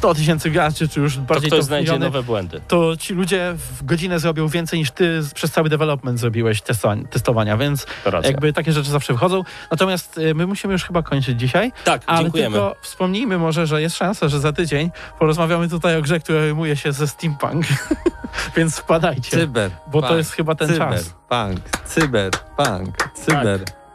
[0.06, 2.62] 100 tysięcy graczy, czy już To bardziej ktoś to znajdzie miliony, nowe błędy.
[2.68, 6.62] to ci ludzie w godzinę zrobią więcej niż ty przez cały development zrobiłeś
[7.10, 7.86] testowania, więc
[8.24, 9.42] jakby takie rzeczy zawsze wchodzą.
[9.72, 12.54] Natomiast e, my musimy już chyba kończyć dzisiaj, Tak, ale dziękujemy.
[12.56, 16.76] tylko wspomnijmy może, że jest szansa, że za tydzień porozmawiamy tutaj o grze, która rymuje
[16.76, 17.66] się ze steampunk,
[18.58, 19.72] więc wpadajcie, Cyber.
[19.88, 21.14] bo to jest chyba ten cyber, czas.
[21.30, 22.96] Punk, cyberpunk,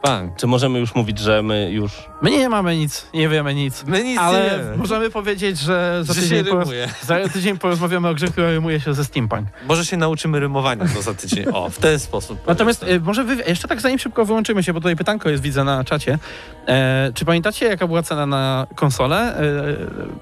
[0.01, 0.35] cyberpunk.
[0.37, 1.91] Czy możemy już mówić, że my już...
[2.21, 3.83] My nie mamy nic, nie wiemy nic.
[3.83, 4.77] My nic Ale nie wiemy.
[4.77, 6.87] możemy powiedzieć, że za Że tydzień, się poroz- rymuje.
[7.01, 9.47] za tydzień porozmawiamy o grze, która rymuje się ze steampunk.
[9.67, 11.45] Może się nauczymy rymowania to za tydzień.
[11.53, 12.39] O, w ten sposób.
[12.47, 13.01] Natomiast powiedzmy.
[13.03, 15.83] e, może wy, jeszcze tak zanim szybko wyłączymy się, bo tutaj pytanko jest, widzę na
[15.83, 16.19] czacie.
[16.67, 19.43] E, czy pamiętacie, jaka była cena na konsolę e,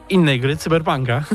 [0.10, 1.24] innej gry, Cyberpunka?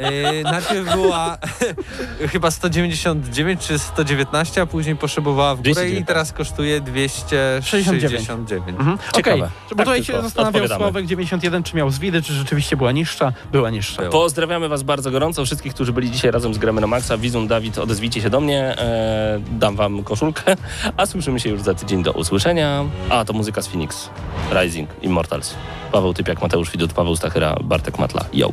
[0.00, 1.38] Yy, najpierw była
[2.32, 6.02] chyba 199 czy 119, a później poszybowała w górę 219.
[6.02, 8.68] i teraz kosztuje 269.
[8.68, 8.98] Mhm.
[9.14, 9.36] Ciekawe.
[9.36, 10.68] Okej, bo Tak tutaj się zastanawiał.
[10.68, 13.32] Sławek 91, czy miał zwidy, czy rzeczywiście była niższa.
[13.52, 14.02] Była niższa.
[14.02, 14.12] Było.
[14.12, 17.18] Pozdrawiamy Was bardzo gorąco, wszystkich, którzy byli dzisiaj razem z Gramy na Maxa.
[17.18, 20.56] Wizun, Dawid, odezwijcie się do mnie, e, dam Wam koszulkę,
[20.96, 22.84] a słyszymy się już za tydzień do usłyszenia.
[23.10, 24.10] A, to muzyka z Phoenix,
[24.52, 25.54] Rising, Immortals.
[25.92, 28.24] Paweł Typiak, Mateusz Widut, Paweł Stachyra, Bartek Matla.
[28.32, 28.52] Yo!